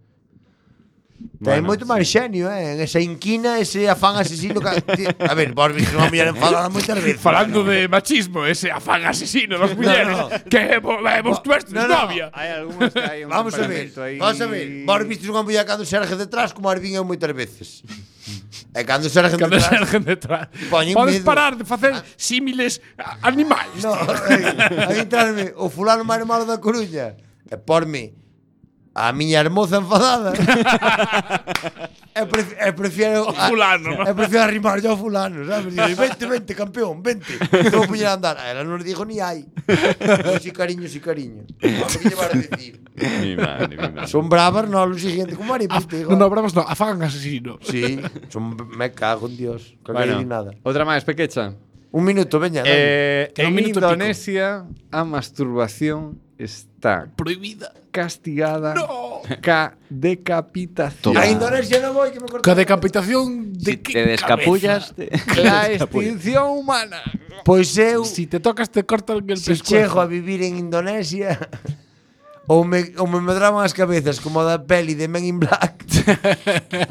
[1.39, 2.83] Ten bueno, moito máis xenio, eh?
[2.83, 4.75] Esa inquina, ese afán asesino que...
[5.23, 9.55] A ver, vos viste unha muller enfadada moitas veces Falando de machismo, ese afán asesino
[9.55, 10.35] das mulleres no, no.
[10.51, 11.95] Que vos tuestes no, no.
[11.95, 12.27] novia.
[12.35, 14.19] Hai algúns que hai un Vamos a ver, aí...
[14.19, 14.83] vamos a ver.
[14.83, 17.87] Vos viste unha muller cando xerge detrás Como as eu moitas veces.
[18.75, 22.03] Eh, e cando xergen cando detrás Cando xergen detrás Podes parar de facer ah.
[22.19, 22.83] símiles
[23.23, 27.15] animais No, aí entrarme O fulano máis malo da Coruña.
[27.47, 28.18] Eh, e porme
[28.99, 30.33] a miña hermosa enfadada.
[32.11, 34.03] e, pref e prefiero a, fulano.
[34.03, 35.71] E prefiero arrimar yo a fulano, sabes?
[35.71, 37.39] Digo, vente, vente, campeón, vente.
[37.39, 38.35] Te vou poñer a andar.
[38.35, 39.47] A ela non le dijo ni ai.
[39.63, 41.47] Yo si cariño, si cariño.
[41.47, 42.83] A que llevar a decir?
[43.23, 44.07] Mi madre, mi madre.
[44.11, 45.39] Son bravas, no, lo siguiente.
[45.39, 47.55] Como ari, pues No, no, bravas no, afagan asesino.
[47.63, 49.79] Sí, son, me cago en Dios.
[49.79, 50.51] Que bueno, nada.
[50.67, 51.55] Outra máis pequecha.
[51.95, 52.67] Un minuto, veña.
[52.67, 54.91] Eh, en Indonesia, pico.
[54.91, 59.21] a masturbación está prohibida castigada no.
[59.45, 61.17] ca decapitación.
[61.19, 62.45] A Indonesia non xa que me corto.
[62.47, 65.11] Ca decapitación de si que te descapullas te...
[65.43, 67.03] la extinción humana.
[67.43, 69.59] Pois pues eu Si te tocas te cortan el pescuezo.
[69.59, 71.35] Si chego a vivir en Indonesia
[72.49, 75.85] ou me, ou me medraban as cabezas como da peli de Men in Black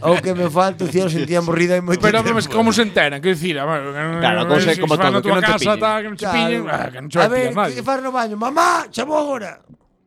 [0.07, 2.39] ou que me falta o cielo sentía morrida e moito Pero tempo.
[2.39, 5.81] Pero como se enteran, que dicir, claro, como se como todo, que non te pillen.
[5.83, 8.39] Tal, que non te pillen, ah, que non te a ver, que faz no baño?
[8.39, 9.59] Mamá, chamo agora.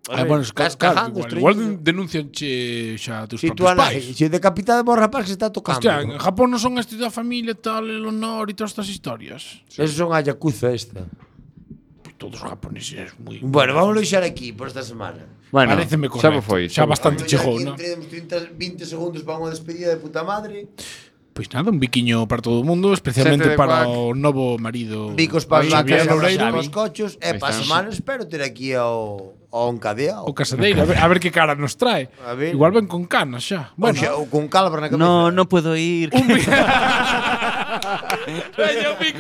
[0.09, 4.17] Ah, bueno, estás cagando, igual, igual denuncianche xa a teus si propios pais.
[4.17, 5.77] Si decapitades o rapaz que se está tocando.
[5.77, 9.61] Hostia, en Japón non son este da familia tal, el honor e todas estas historias.
[9.69, 9.77] Sí.
[9.77, 11.05] Esos son a Yakuza esta.
[12.01, 13.37] Pues todos os japoneses moi...
[13.45, 15.21] Bueno, vamos a deixar aquí por esta semana.
[15.53, 16.25] Bueno, Pareceme correcto.
[16.25, 16.65] Xa me foi.
[16.65, 17.77] Xa, xa bastante chejona.
[17.77, 20.73] entre 30, 20 segundos para unha despedida de puta madre.
[21.31, 23.93] Pois pues nada, un biquiño para todo o mundo, especialmente para Quack.
[23.93, 25.13] o novo marido.
[25.13, 30.23] Bicos para os cochos e eh, para semana espero ter aquí ao Ou encadeado.
[30.25, 32.07] O casadeiro, a ver, a ver que cara nos trae.
[32.23, 32.55] A ver.
[32.55, 33.75] Igual ven con canas xa.
[33.75, 35.03] Bueno, xa, ou con calabra na cabeza.
[35.03, 36.07] No, no puedo ir.
[36.15, 36.23] Un
[38.99, 39.19] pico.